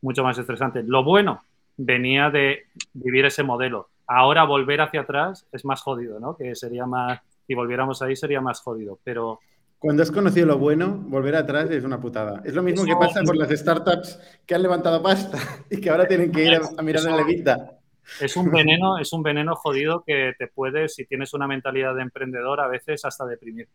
[0.00, 0.82] mucho más estresante.
[0.82, 1.42] Lo bueno
[1.76, 3.88] venía de vivir ese modelo.
[4.08, 6.36] Ahora volver hacia atrás es más jodido, ¿no?
[6.36, 9.38] Que sería más, si volviéramos ahí sería más jodido, pero
[9.78, 12.42] cuando has conocido lo bueno, volver atrás es una putada.
[12.44, 15.38] Es lo mismo que pasa con las startups que han levantado pasta
[15.70, 17.78] y que ahora tienen que ir a, mirar en la levita.
[18.20, 22.02] Es un veneno, es un veneno jodido que te puede, si tienes una mentalidad de
[22.02, 23.68] emprendedor, a veces hasta deprimir.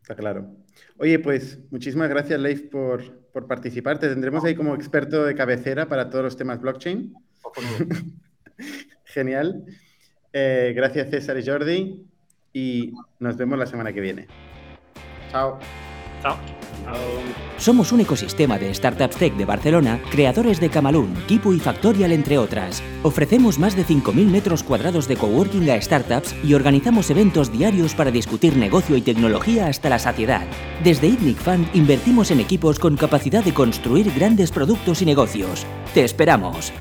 [0.00, 0.46] Está claro.
[0.96, 3.02] Oye, pues muchísimas gracias, Leif, por,
[3.32, 3.98] por participar.
[3.98, 7.12] Te tendremos ahí como experto de cabecera para todos los temas blockchain.
[9.12, 9.64] Genial.
[10.32, 12.06] Eh, gracias, César y Jordi.
[12.52, 14.26] Y nos vemos la semana que viene.
[15.30, 15.58] Chao.
[16.22, 16.36] Chao.
[17.56, 22.38] Somos un ecosistema de startups tech de Barcelona, creadores de Camalún, Kipu y Factorial, entre
[22.38, 22.82] otras.
[23.02, 28.10] Ofrecemos más de 5.000 metros cuadrados de coworking a startups y organizamos eventos diarios para
[28.10, 30.46] discutir negocio y tecnología hasta la saciedad.
[30.82, 35.66] Desde ITNIC Fund invertimos en equipos con capacidad de construir grandes productos y negocios.
[35.92, 36.72] ¡Te esperamos!